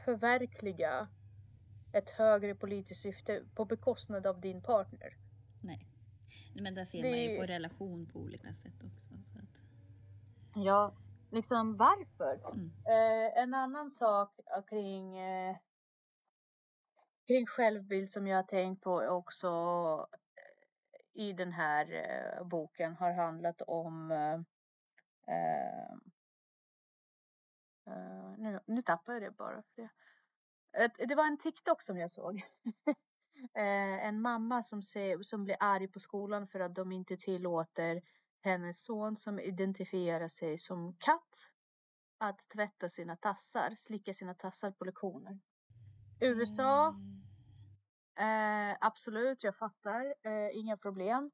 förverkliga 0.05 1.07
ett 1.93 2.09
högre 2.09 2.55
politiskt 2.55 3.01
syfte 3.01 3.43
på 3.55 3.65
bekostnad 3.65 4.27
av 4.27 4.41
din 4.41 4.61
partner. 4.61 5.17
Nej. 5.61 5.87
Men 6.55 6.75
där 6.75 6.85
ser 6.85 7.01
Det- 7.03 7.09
man 7.09 7.19
ju 7.19 7.37
på 7.37 7.43
relation 7.45 8.05
på 8.13 8.19
olika 8.19 8.53
sätt 8.53 8.83
också. 8.83 9.07
Så 9.33 9.39
att, 9.39 9.61
Ja, 10.55 10.93
liksom 11.31 11.77
varför? 11.77 12.51
mm. 12.53 12.71
Eh, 12.85 13.43
en 13.43 13.53
annan 13.53 13.89
sak 13.89 14.39
kring, 14.69 15.17
eh, 15.17 15.57
kring 17.27 17.45
självbild 17.45 18.09
som 18.09 18.27
jag 18.27 18.37
har 18.37 18.43
tänkt 18.43 18.81
på 18.83 18.99
också 19.01 19.47
eh, 20.11 21.21
i 21.23 21.33
den 21.33 21.51
här 21.53 21.91
eh, 21.93 22.43
boken 22.47 22.95
har 22.95 23.11
handlat 23.13 23.61
om 23.61 24.11
eh, 25.27 25.97
nu, 28.37 28.59
nu 28.65 28.81
tappar 28.81 29.13
jag 29.13 29.21
det 29.21 29.31
bara. 29.31 29.63
För 29.63 29.81
det. 29.81 31.05
Det 31.05 31.15
var 31.15 31.27
en 31.27 31.37
TikTok 31.37 31.81
som 31.81 31.97
jag 31.97 32.11
såg. 32.11 32.43
eh, 33.53 34.05
en 34.07 34.21
mamma 34.21 34.63
som, 34.63 34.81
ser, 34.81 35.21
som 35.21 35.43
blir 35.43 35.57
arg 35.59 35.87
på 35.87 35.99
skolan 35.99 36.47
för 36.47 36.59
att 36.59 36.75
de 36.75 36.91
inte 36.91 37.17
tillåter 37.17 38.01
hennes 38.41 38.83
son 38.85 39.15
som 39.15 39.39
identifierar 39.39 40.27
sig 40.27 40.57
som 40.57 40.95
katt 40.99 41.49
att 42.17 42.49
tvätta 42.49 42.89
sina 42.89 43.15
tassar, 43.15 43.73
slicka 43.77 44.13
sina 44.13 44.33
tassar 44.33 44.71
på 44.71 44.85
lektioner. 44.85 45.39
USA, 46.19 46.95
Eh, 48.19 48.69
eh, 48.69 48.77
absolut, 48.81 49.43
jag 49.43 49.55
fattar, 49.55 50.13
inga 50.53 50.77
problem. 50.77 51.31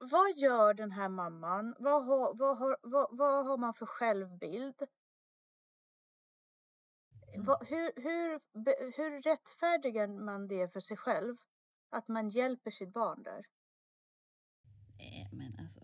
Vad 0.00 0.36
gör 0.36 0.74
den 0.74 0.90
här 0.92 1.08
mamman? 1.08 1.74
Vad 1.78 2.04
har, 2.04 2.34
vad 2.34 2.58
har, 2.58 2.76
vad, 2.82 3.16
vad 3.18 3.46
har 3.46 3.58
man 3.58 3.74
för 3.74 3.86
självbild? 3.86 4.82
Mm. 7.34 7.46
Vad, 7.46 7.68
hur, 7.68 7.92
hur, 7.96 8.40
hur 8.96 9.22
rättfärdigar 9.22 10.06
man 10.06 10.48
det 10.48 10.72
för 10.72 10.80
sig 10.80 10.96
själv? 10.96 11.36
Att 11.90 12.08
man 12.08 12.28
hjälper 12.28 12.70
sitt 12.70 12.92
barn 12.92 13.22
där? 13.22 13.46
eh, 14.98 15.28
men 15.32 15.58
alltså. 15.58 15.80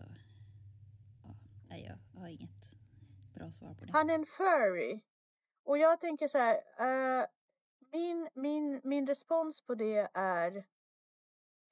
Ja, 1.23 1.35
nej, 1.69 1.83
jag 1.83 2.19
har 2.21 2.27
inget 2.27 2.69
bra 3.33 3.51
svar 3.51 3.73
på 3.73 3.85
det. 3.85 3.91
Han 3.93 4.09
är 4.09 4.15
en 4.15 4.25
furry. 4.25 5.01
Och 5.63 5.77
jag 5.77 6.01
tänker 6.01 6.27
så 6.27 6.37
här. 6.37 6.55
eh, 6.79 7.25
min, 7.91 8.29
min, 8.35 8.81
min 8.83 9.07
respons 9.07 9.61
på 9.61 9.75
det 9.75 10.09
är. 10.13 10.65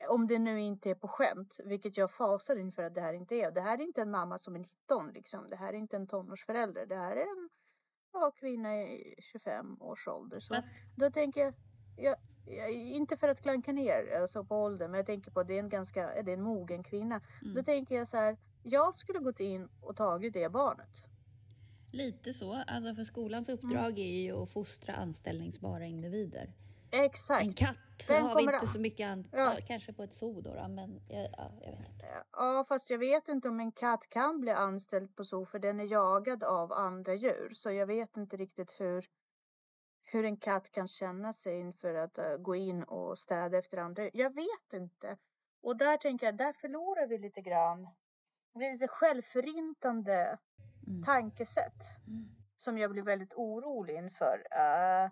Om 0.09 0.27
det 0.27 0.39
nu 0.39 0.61
inte 0.61 0.89
är 0.89 0.95
på 0.95 1.07
skämt, 1.07 1.59
vilket 1.65 1.97
jag 1.97 2.11
fasar 2.11 2.55
inför 2.55 2.83
att 2.83 2.95
det 2.95 3.01
här 3.01 3.13
inte 3.13 3.35
är. 3.35 3.51
Det 3.51 3.61
här 3.61 3.77
är 3.77 3.81
inte 3.81 4.01
en 4.01 4.11
mamma 4.11 4.37
som 4.39 4.55
är 4.55 4.59
19 4.59 5.11
liksom. 5.11 5.47
Det 5.49 5.55
här 5.55 5.73
är 5.73 5.77
inte 5.77 5.95
en 5.95 6.07
tonårsförälder. 6.07 6.85
Det 6.85 6.95
här 6.95 7.15
är 7.15 7.21
en 7.21 7.49
ja, 8.13 8.31
kvinna 8.31 8.81
i 8.81 9.15
25 9.31 9.81
års 9.81 10.07
ålder. 10.07 10.39
Så 10.39 10.55
Fast, 10.55 10.67
då 10.95 11.11
tänker 11.11 11.41
jag, 11.41 11.53
jag, 11.97 12.15
jag, 12.47 12.71
inte 12.71 13.17
för 13.17 13.29
att 13.29 13.41
klanka 13.41 13.71
ner 13.71 14.21
alltså 14.21 14.43
på 14.45 14.55
åldern, 14.63 14.91
men 14.91 14.97
jag 14.97 15.05
tänker 15.05 15.31
på 15.31 15.39
att 15.39 15.47
det 15.47 15.55
är 15.55 15.59
en 15.59 15.69
ganska, 15.69 16.23
det 16.23 16.31
är 16.31 16.37
en 16.37 16.43
mogen 16.43 16.83
kvinna. 16.83 17.21
Då 17.41 17.49
mm, 17.49 17.63
tänker 17.63 17.95
jag 17.95 18.07
så 18.07 18.17
här, 18.17 18.37
jag 18.63 18.95
skulle 18.95 19.19
gått 19.19 19.39
in 19.39 19.69
och 19.81 19.95
tagit 19.95 20.33
det 20.33 20.49
barnet. 20.51 21.07
lite 21.91 22.33
så. 22.33 22.63
Alltså 22.67 22.95
för 22.95 23.03
skolans 23.03 23.49
Mm. 23.49 23.59
uppdrag 23.59 23.99
är 23.99 24.21
ju 24.21 24.43
att 24.43 24.51
fostra 24.51 24.93
anställningsbara 24.95 25.85
individer. 25.85 26.53
Exakt. 26.93 27.43
En 27.43 27.53
katt 27.53 27.77
Den 28.08 28.23
har 28.23 28.36
vi 28.36 28.43
inte 28.43 28.67
så 28.67 28.79
mycket 28.79 29.08
an- 29.08 29.29
Ja. 29.32 29.58
kanske 29.67 29.93
på 29.93 30.03
ett 30.03 30.13
zoo 30.13 30.41
då, 30.41 30.53
då 30.56 30.67
men 30.67 31.01
ja, 31.10 31.29
ja, 31.38 31.51
jag 31.62 31.71
vet 31.77 31.89
inte. 31.89 32.06
Ja, 32.32 32.65
fast 32.67 32.89
jag 32.89 32.97
vet 32.99 33.27
inte 33.27 33.49
om 33.49 33.60
en 33.60 33.71
katt 33.71 34.10
kan 34.10 34.41
bli 34.41 34.51
anställd 34.51 35.15
på 35.15 35.23
zoo 35.25 35.45
för 35.45 35.60
den 35.60 35.79
är 35.79 35.84
jagad 35.91 36.43
av 36.43 36.71
andra 36.73 37.13
djur. 37.13 37.49
Så 37.53 37.71
jag 37.71 37.88
vet 37.88 38.17
inte 38.17 38.38
riktigt 38.38 38.75
hur, 38.79 39.06
hur 40.03 40.25
en 40.25 40.38
katt 40.38 40.71
kan 40.71 40.88
känna 40.88 41.34
sig 41.34 41.60
inför 41.60 41.93
att 41.95 42.17
eh, 42.17 42.38
gå 42.38 42.56
in 42.56 42.84
och 42.84 43.17
städa 43.17 43.58
efter 43.58 43.77
andra. 43.77 44.10
Jag 44.13 44.36
vet 44.36 44.73
inte. 44.73 45.17
Och 45.62 45.77
där 45.77 45.97
tänker 45.97 46.25
jag, 46.25 46.38
där 46.38 46.53
förlorar 46.53 47.08
vi 47.08 47.17
lite 47.17 47.41
grann. 47.41 47.88
Det 48.53 48.65
är 48.65 48.71
lite 48.71 48.88
självförintande 48.88 50.38
Mm. 50.88 51.03
tankesätt 51.03 51.84
Mm. 52.08 52.29
som 52.56 52.77
jag 52.77 52.91
blir 52.91 53.03
väldigt 53.03 53.34
orolig 53.34 53.95
inför. 53.95 54.47
Eh, 54.51 55.12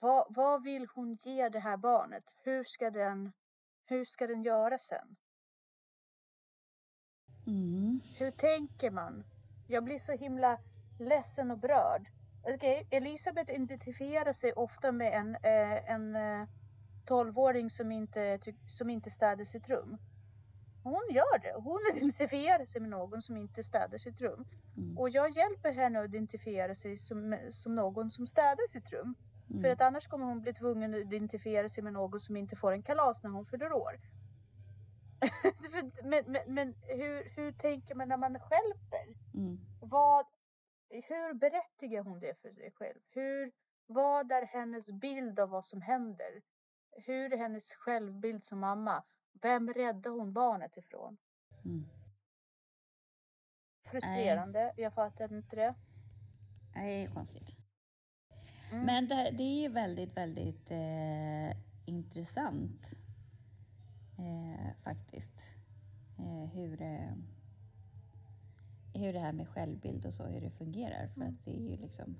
vad, 0.00 0.26
vad 0.28 0.62
vill 0.62 0.86
hon 0.94 1.18
ge 1.22 1.48
det 1.48 1.58
här 1.58 1.76
barnet? 1.76 2.24
Hur 2.44 2.64
ska 2.64 2.90
den, 2.90 3.32
hur 3.84 4.04
ska 4.04 4.26
den 4.26 4.42
göra 4.42 4.78
sen? 4.78 5.16
Mm. 7.46 8.00
Hur 8.18 8.30
tänker 8.30 8.90
man? 8.90 9.24
Jag 9.68 9.84
blir 9.84 9.98
så 9.98 10.12
himla 10.12 10.58
ledsen 10.98 11.50
och 11.50 11.58
berörd. 11.58 12.08
Okay, 12.54 12.84
Elisabeth 12.90 13.52
identifierar 13.54 14.32
sig 14.32 14.52
ofta 14.52 14.92
med 14.92 15.12
en, 15.12 15.34
eh, 15.34 15.90
en 15.90 16.16
eh, 16.16 16.48
12-åring 17.08 17.70
som 17.70 17.92
inte, 17.92 18.38
som 18.66 18.90
inte 18.90 19.10
städar 19.10 19.44
sitt 19.44 19.68
rum. 19.68 19.98
Hon 20.82 21.06
gör 21.10 21.38
det. 21.38 21.54
Hon 21.54 21.80
identifierar 21.96 22.64
sig 22.64 22.80
med 22.80 22.90
någon 22.90 23.22
som 23.22 23.36
inte 23.36 23.62
städar 23.62 23.98
sitt 23.98 24.20
rum. 24.20 24.44
Mm. 24.76 24.98
Och 24.98 25.10
jag 25.10 25.30
hjälper 25.30 25.72
henne 25.72 25.98
att 25.98 26.04
identifiera 26.04 26.74
sig 26.74 26.96
som, 26.96 27.36
som 27.50 27.74
någon 27.74 28.10
som 28.10 28.26
städar 28.26 28.66
sitt 28.66 28.92
rum. 28.92 29.14
Mm. 29.50 29.62
För 29.62 29.70
att 29.70 29.80
annars 29.80 30.08
kommer 30.08 30.26
hon 30.26 30.40
bli 30.40 30.54
tvungen 30.54 30.94
att 30.94 31.00
identifiera 31.00 31.68
sig 31.68 31.84
med 31.84 31.92
någon 31.92 32.20
som 32.20 32.36
inte 32.36 32.56
får 32.56 32.72
en 32.72 32.82
kalas 32.82 33.22
när 33.22 33.30
hon 33.30 33.44
fyller 33.44 33.72
år. 33.72 34.00
men 36.04 36.24
men, 36.26 36.54
men 36.54 36.74
hur, 36.82 37.36
hur 37.36 37.52
tänker 37.52 37.94
man 37.94 38.08
när 38.08 38.18
man 38.18 38.40
stjälper? 38.40 39.16
Mm. 39.34 39.60
Vad, 39.80 40.26
hur 40.88 41.34
berättigar 41.34 42.02
hon 42.02 42.20
det 42.20 42.40
för 42.42 42.52
sig 42.52 42.72
själv? 42.74 42.98
Hur, 43.10 43.52
vad 43.86 44.32
är 44.32 44.46
hennes 44.46 44.92
bild 44.92 45.40
av 45.40 45.48
vad 45.48 45.64
som 45.64 45.82
händer? 45.82 46.42
Hur 46.90 47.32
är 47.32 47.38
hennes 47.38 47.74
självbild 47.74 48.42
som 48.42 48.60
mamma? 48.60 49.04
Vem 49.42 49.72
räddar 49.72 50.10
hon 50.10 50.32
barnet 50.32 50.76
ifrån? 50.76 51.16
Mm. 51.64 51.88
Frustrerande. 53.90 54.74
Jag 54.76 54.94
fattar 54.94 55.32
inte 55.32 55.56
det. 55.56 55.74
Nej, 56.74 57.08
konstigt. 57.14 57.56
Mm. 58.72 58.84
Men 58.86 59.08
det, 59.08 59.30
det 59.36 59.64
är 59.64 59.68
väldigt, 59.68 60.16
väldigt 60.16 60.70
eh, 60.70 61.58
intressant 61.84 62.94
eh, 64.18 64.82
faktiskt. 64.82 65.56
Eh, 66.18 66.48
hur, 66.50 66.82
eh, 66.82 67.12
hur 68.94 69.12
det 69.12 69.18
här 69.18 69.32
med 69.32 69.48
självbild 69.48 70.06
och 70.06 70.14
så, 70.14 70.24
hur 70.26 70.40
det 70.40 70.50
fungerar. 70.50 71.08
För 71.08 71.20
Mm. 71.20 71.28
att 71.34 71.44
det 71.44 71.50
är 71.56 71.70
ju 71.70 71.76
liksom, 71.76 72.16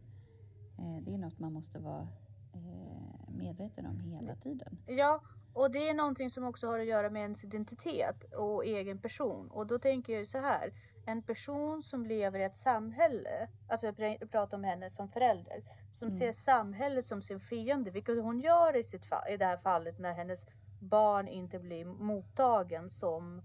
eh, 0.78 1.02
det 1.02 1.14
är 1.14 1.18
något 1.18 1.38
man 1.38 1.52
måste 1.52 1.78
vara 1.78 2.08
eh, 2.52 3.28
medveten 3.28 3.86
om 3.86 4.00
hela 4.00 4.36
tiden. 4.36 4.78
Ja, 4.86 5.22
och 5.52 5.70
det 5.70 5.88
är 5.88 5.94
någonting 5.94 6.30
som 6.30 6.44
också 6.44 6.66
har 6.66 6.78
att 6.78 6.86
göra 6.86 7.10
med 7.10 7.22
ens 7.22 7.44
identitet 7.44 8.24
och 8.34 8.64
egen 8.64 8.98
person. 8.98 9.50
Och 9.50 9.66
då 9.66 9.78
tänker 9.78 10.12
jag 10.12 10.20
ju 10.20 10.26
så 10.26 10.38
här. 10.38 10.72
En 11.11 11.23
person 11.23 11.83
som 11.83 12.07
lever 12.07 12.38
i 12.38 12.44
ett 12.44 12.57
samhälle, 12.57 13.49
alltså 13.68 13.87
jag 13.87 13.94
pr- 13.96 14.29
pratar 14.29 14.57
om 14.59 14.64
henne 14.64 14.90
som 14.90 15.09
förälder, 15.09 15.62
som 15.90 16.07
Mm. 16.09 16.18
ser 16.18 16.33
samhället 16.33 17.07
som 17.07 17.23
sin 17.23 17.40
fiende, 17.40 17.90
vilket 17.90 18.23
hon 18.23 18.40
gör 18.40 18.77
i, 18.77 18.83
sitt 18.83 19.07
i 19.31 19.37
det 19.37 19.44
här 19.44 19.57
fallet 19.57 19.99
när 19.99 20.14
hennes 20.14 20.46
barn 20.81 21.29
inte 21.29 21.59
blir 21.59 21.85
mottagen 21.85 22.88
som, 22.90 23.38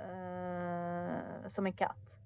eh, 0.00 1.46
som 1.46 1.66
en 1.66 1.72
katt. 1.72 2.18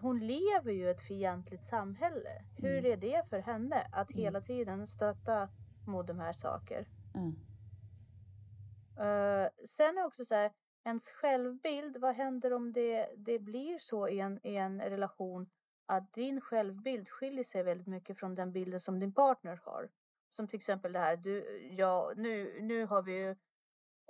Hon 0.00 0.18
lever 0.18 0.72
ju 0.72 0.84
i 0.86 0.90
ett 0.90 1.00
fientligt 1.00 1.64
samhälle. 1.64 2.44
Hur 2.56 2.78
Mm. 2.78 2.92
är 2.92 2.96
det 2.96 3.28
för 3.28 3.38
henne 3.38 3.86
att 3.92 4.10
Mm. 4.10 4.22
hela 4.24 4.40
tiden 4.40 4.86
stöta 4.86 5.48
mot 5.86 6.06
de 6.06 6.18
här 6.18 6.32
sakerna? 6.32 6.86
Mm. 7.14 7.36
Uh, 8.98 9.48
sen 9.66 9.98
är 9.98 10.04
också 10.06 10.24
så 10.24 10.34
här, 10.34 10.50
ens 10.84 11.12
självbild, 11.12 11.96
vad 11.96 12.14
händer 12.14 12.52
om 12.52 12.72
det, 12.72 13.08
det 13.16 13.38
blir 13.38 13.78
så 13.78 14.08
i 14.08 14.20
en, 14.20 14.46
i 14.46 14.56
en 14.56 14.80
relation 14.80 15.50
att 15.86 16.12
din 16.12 16.40
självbild 16.40 17.08
skiljer 17.08 17.44
sig 17.44 17.62
väldigt 17.62 17.86
mycket 17.86 18.18
från 18.18 18.34
den 18.34 18.52
bilden 18.52 18.80
som 18.80 19.00
din 19.00 19.14
partner 19.14 19.60
har? 19.64 19.90
Som 20.28 20.48
till 20.48 20.56
exempel 20.56 20.92
det 20.92 20.98
här, 20.98 21.16
du, 21.16 21.60
ja, 21.70 22.12
nu, 22.16 22.60
nu 22.60 22.86
har 22.86 23.02
vi 23.02 23.12
ju 23.12 23.36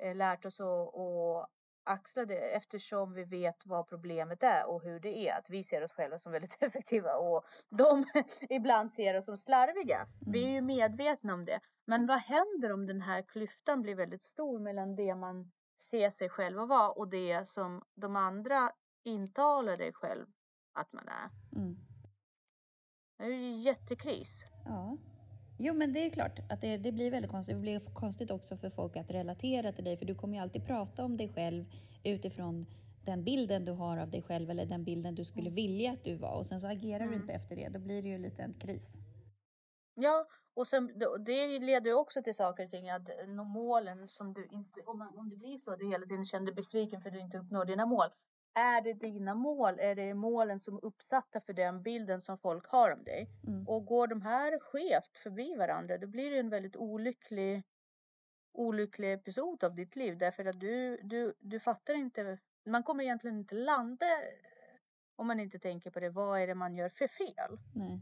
eh, 0.02 0.14
lärt 0.14 0.44
oss 0.44 0.60
att, 0.60 0.94
att 0.94 1.50
axla 1.84 2.24
det 2.24 2.38
eftersom 2.38 3.14
vi 3.14 3.24
vet 3.24 3.66
vad 3.66 3.88
problemet 3.88 4.42
är 4.42 4.68
och 4.68 4.82
hur 4.82 5.00
det 5.00 5.28
är. 5.28 5.38
Att 5.38 5.50
vi 5.50 5.64
ser 5.64 5.82
oss 5.82 5.92
själva 5.92 6.18
som 6.18 6.32
väldigt 6.32 6.56
effektiva 6.62 7.16
och 7.16 7.44
de 7.70 8.04
ibland 8.50 8.92
ser 8.92 9.18
oss 9.18 9.26
som 9.26 9.37
slarviga. 9.37 10.06
Vi 10.26 10.44
är 10.44 10.50
ju 10.50 10.62
medvetna 10.62 11.34
om 11.34 11.44
det. 11.44 11.60
Men 11.87 12.06
vad 12.06 12.18
händer 12.18 12.72
om 12.72 12.87
den 12.87 13.00
här 13.00 13.22
klyftan 13.22 13.82
blir 13.82 13.94
väldigt 13.94 14.22
stor 14.22 14.58
mellan 14.58 14.96
det 14.96 15.14
man 15.14 15.52
ser 15.78 16.10
sig 16.10 16.28
själv 16.28 16.60
att 16.60 16.68
vara 16.68 16.90
och 16.90 17.08
det 17.08 17.48
som 17.48 17.82
de 17.94 18.16
andra 18.16 18.70
intalar 19.04 19.76
dig 19.76 19.92
själv 19.92 20.26
att 20.72 20.92
man 20.92 21.08
är? 21.08 21.58
Mm. 21.60 21.76
Det 23.18 23.24
är 23.24 23.28
ju 23.28 23.52
jättekris. 23.52 24.44
Ja. 24.64 24.96
Jo, 25.58 25.74
men 25.74 25.92
det 25.92 26.06
är 26.06 26.10
klart 26.10 26.38
att 26.50 26.60
det, 26.60 26.76
det 26.76 26.92
blir 26.92 27.10
väldigt 27.10 27.30
konstigt. 27.30 27.54
Det 27.54 27.60
blir 27.60 27.80
konstigt 27.80 28.30
också 28.30 28.56
för 28.56 28.70
folk 28.70 28.96
att 28.96 29.10
relatera 29.10 29.72
till 29.72 29.84
dig, 29.84 29.96
för 29.96 30.04
du 30.06 30.14
kommer 30.14 30.37
ju 30.37 30.42
alltid 30.42 30.66
prata 30.66 31.04
om 31.04 31.16
dig 31.16 31.28
själv 31.28 31.64
utifrån 32.04 32.66
den 33.04 33.24
bilden 33.24 33.64
du 33.64 33.72
har 33.72 33.96
av 33.96 34.10
dig 34.10 34.22
själv 34.22 34.50
eller 34.50 34.66
den 34.66 34.84
bilden 34.84 35.14
du 35.14 35.24
skulle 35.24 35.50
vilja 35.50 35.92
att 35.92 36.04
du 36.04 36.16
var 36.16 36.32
och 36.37 36.46
sen 36.46 36.60
så 36.60 36.66
agerar 36.66 36.98
du 37.00 37.06
Mm. 37.06 37.20
inte 37.20 37.32
efter 37.32 37.56
det. 37.56 37.68
Då 37.68 37.78
blir 37.78 38.02
det 38.02 38.08
ju 38.08 38.18
lite 38.18 38.42
en 38.42 38.54
kris. 38.54 38.92
Ja, 39.94 40.26
och 40.54 40.66
sen, 40.66 40.98
det 41.24 41.59
leder 41.59 41.90
ju 41.90 41.94
också 41.94 42.22
till 42.22 42.35
saker 42.35 42.64
och 42.64 42.70
ting 42.70 42.90
att 42.90 43.09
nå 43.26 43.44
målen 43.44 44.09
som 44.09 44.33
du 44.33 44.46
inte, 44.50 44.80
om, 44.80 44.98
man, 44.98 45.18
om 45.18 45.30
det 45.30 45.37
blir 45.37 45.57
så 45.57 45.72
att 45.72 45.78
du 45.78 45.88
hela 45.88 46.07
tiden 46.07 46.24
känner 46.24 46.46
dig 46.46 46.54
besviken 46.54 47.02
för 47.02 47.09
att 47.09 47.14
du 47.14 47.20
inte 47.20 47.38
uppnår 47.38 47.64
dina 47.64 47.87
mål. 47.87 48.09
Är 48.54 48.83
det 48.83 48.92
dina 48.92 49.35
mål? 49.35 49.78
Är 49.78 49.94
det 49.94 50.14
målen 50.14 50.61
som 50.61 50.76
är 50.76 50.85
uppsatta 50.85 51.40
för 51.40 51.52
den 51.52 51.83
bilden 51.83 52.20
som 52.20 52.38
folk 52.38 52.66
har 52.66 52.92
om 52.92 53.04
dig? 53.04 53.30
Mm. 53.46 53.68
Och 53.68 53.87
går 53.87 54.07
de 54.07 54.22
här 54.22 54.59
skevt 54.59 55.18
förbi 55.18 55.54
varandra, 55.54 55.98
då 55.98 56.07
blir 56.07 56.30
det 56.30 56.38
en 56.38 56.50
väldigt 56.50 56.76
olycklig, 56.76 57.62
olycklig 58.52 59.12
episod 59.12 59.64
av 59.64 59.74
ditt 59.74 59.96
liv. 59.96 60.18
Därför 60.18 60.44
att 60.44 60.61
du, 60.61 60.98
du, 61.02 61.35
du 61.40 61.61
fattar 61.61 61.94
inte, 61.94 62.38
man 62.66 62.83
kommer 62.83 63.04
egentligen 63.04 63.38
inte 63.38 63.54
landa 63.54 64.07
om 65.16 65.26
man 65.26 65.40
inte 65.40 65.59
tänker 65.59 65.90
på 65.90 66.00
det. 66.00 66.11
Vad 66.11 66.40
är 66.40 66.46
det 66.46 66.54
man 66.54 66.74
gör 66.74 66.88
för 66.88 67.09
fel? 67.09 67.59
Nej, 67.74 68.00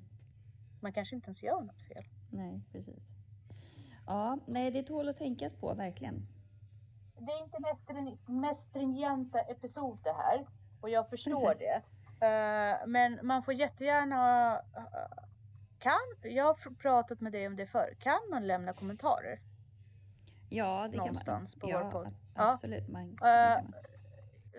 Man 0.83 0.93
kanske 0.93 1.17
inte 1.17 1.27
ens 1.27 1.43
gör 1.43 1.61
något 1.61 1.83
fel. 1.83 2.05
nej, 2.31 2.61
precis. 2.73 3.03
Ja, 4.07 4.39
nej, 4.47 4.71
det 4.71 4.83
tål 4.83 5.09
att 5.09 5.17
tänkas 5.17 5.55
på 5.55 5.75
verkligen. 5.75 6.27
Det 7.19 7.33
är 7.33 7.45
inte 7.45 7.61
mest, 7.61 7.83
string- 7.89 8.19
mest 8.41 8.61
stringenta 8.71 9.41
episod 9.41 9.99
det 10.03 10.13
här. 10.13 10.47
Och 10.81 10.91
jag 10.91 11.09
förstår 11.11 11.55
Precis. 11.55 11.59
det. 12.21 12.27
Eh, 12.27 12.87
men 12.87 13.19
man 13.27 13.43
får 13.43 13.55
jättegärna... 13.55 14.53
eh, 14.77 15.25
kan, 15.79 16.33
jag 16.33 16.45
har 16.45 16.75
pratat 16.75 17.21
med 17.21 17.33
dig 17.33 17.47
om 17.47 17.57
det 17.57 17.67
förr. 17.67 17.95
Kan 17.99 18.21
man 18.31 18.47
lämna 18.47 18.73
kommentarer? 18.73 19.41
Ja, 20.49 20.89
det 20.93 20.97
Någonstans 20.97 21.53
kan 21.55 21.61
på 21.61 21.67
man. 21.67 21.75
vår 21.77 21.85
ja, 21.85 21.91
podd. 21.91 22.07
ab- 22.07 22.15
Ja. 22.35 22.53
absolut. 22.53 22.89
Man, 22.89 23.03
Eh, 23.03 23.63
man. 23.65 23.75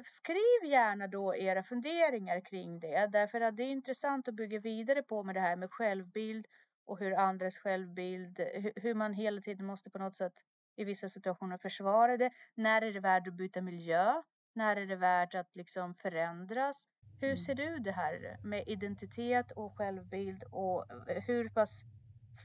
Skriv 0.06 0.66
gärna 0.72 1.08
då 1.08 1.36
era 1.36 1.64
funderingar 1.64 2.40
kring 2.46 2.80
det. 2.80 3.08
Därför 3.12 3.42
att 3.42 3.58
det 3.58 3.64
är 3.64 3.72
intressant 3.72 4.28
att 4.28 4.36
bygga 4.36 4.60
vidare 4.60 5.04
på 5.04 5.24
med 5.24 5.36
det 5.36 5.42
här 5.42 5.56
med 5.56 5.72
självbild 5.72 6.48
och 6.86 7.00
hur 7.00 7.14
andras 7.14 7.58
självbild, 7.58 8.40
hu- 8.40 8.74
hur 8.76 8.96
man 8.96 9.14
hela 9.14 9.42
tiden 9.42 9.66
måste 9.66 9.90
på 9.90 10.00
något 10.00 10.16
sätt 10.16 10.34
i 10.76 10.84
vissa 10.84 11.10
situationer 11.10 11.58
försvara 11.58 12.18
det. 12.18 12.32
När 12.56 12.82
är 12.82 12.94
det 12.94 13.00
värt 13.00 13.28
att 13.28 13.34
byta 13.34 13.62
miljö? 13.62 14.22
När 14.54 14.76
är 14.76 14.86
det 14.86 14.96
värt 14.96 15.36
att 15.36 15.56
liksom 15.56 15.94
förändras? 15.94 16.88
Hur 17.20 17.28
Mm. 17.28 17.38
ser 17.38 17.56
du 17.56 17.80
det 17.80 17.92
här 17.92 18.38
med 18.44 18.64
identitet 18.68 19.52
och 19.52 19.78
självbild 19.78 20.44
och 20.44 21.10
eh, 21.10 21.24
hur 21.24 21.50
pass 21.50 21.84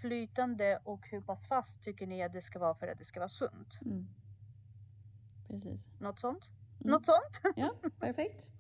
flytande 0.00 0.80
och 0.84 1.08
hur 1.10 1.20
pass 1.20 1.48
fast 1.48 1.82
tycker 1.82 2.06
ni 2.06 2.22
att 2.22 2.32
det 2.32 2.42
ska 2.42 2.58
vara 2.58 2.74
för 2.74 2.88
att 2.88 2.98
det 2.98 3.04
ska 3.04 3.20
vara 3.20 3.28
sunt? 3.28 3.78
Mm. 3.84 4.06
Precis. 5.48 5.88
Något 6.00 6.20
sånt? 6.20 6.44
Mm. 6.80 6.90
Något 6.92 7.06
sånt? 7.06 7.54
Ja, 7.56 7.74
perfekt. 8.00 8.50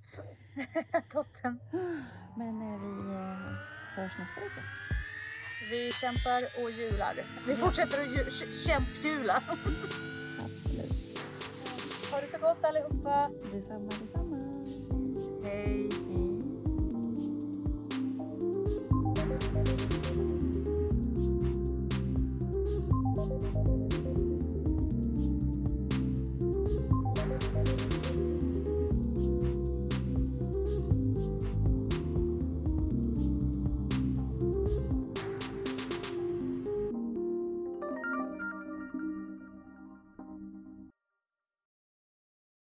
Toppen. 1.12 1.60
Men 2.36 2.62
eh, 2.62 2.80
vi 2.80 3.12
eh, 3.12 3.96
hörs 3.96 4.12
nästa 4.18 4.40
vecka. 4.40 4.62
Vi 5.70 5.92
kämpar 5.92 6.42
och 6.62 6.70
hjular. 6.70 7.14
Vi 7.46 7.54
fortsätter 7.56 8.02
att 8.02 8.08
ju- 8.08 8.24
kä- 8.24 8.66
kämphjula. 8.66 9.34
Absolut. 10.38 11.18
Ha 12.10 12.20
det 12.20 12.26
så 12.26 12.38
gott 12.38 12.64
allihopa. 12.64 13.30
Detsamma, 13.52 13.92
detsamma. 14.00 14.64
Hej. 15.44 15.77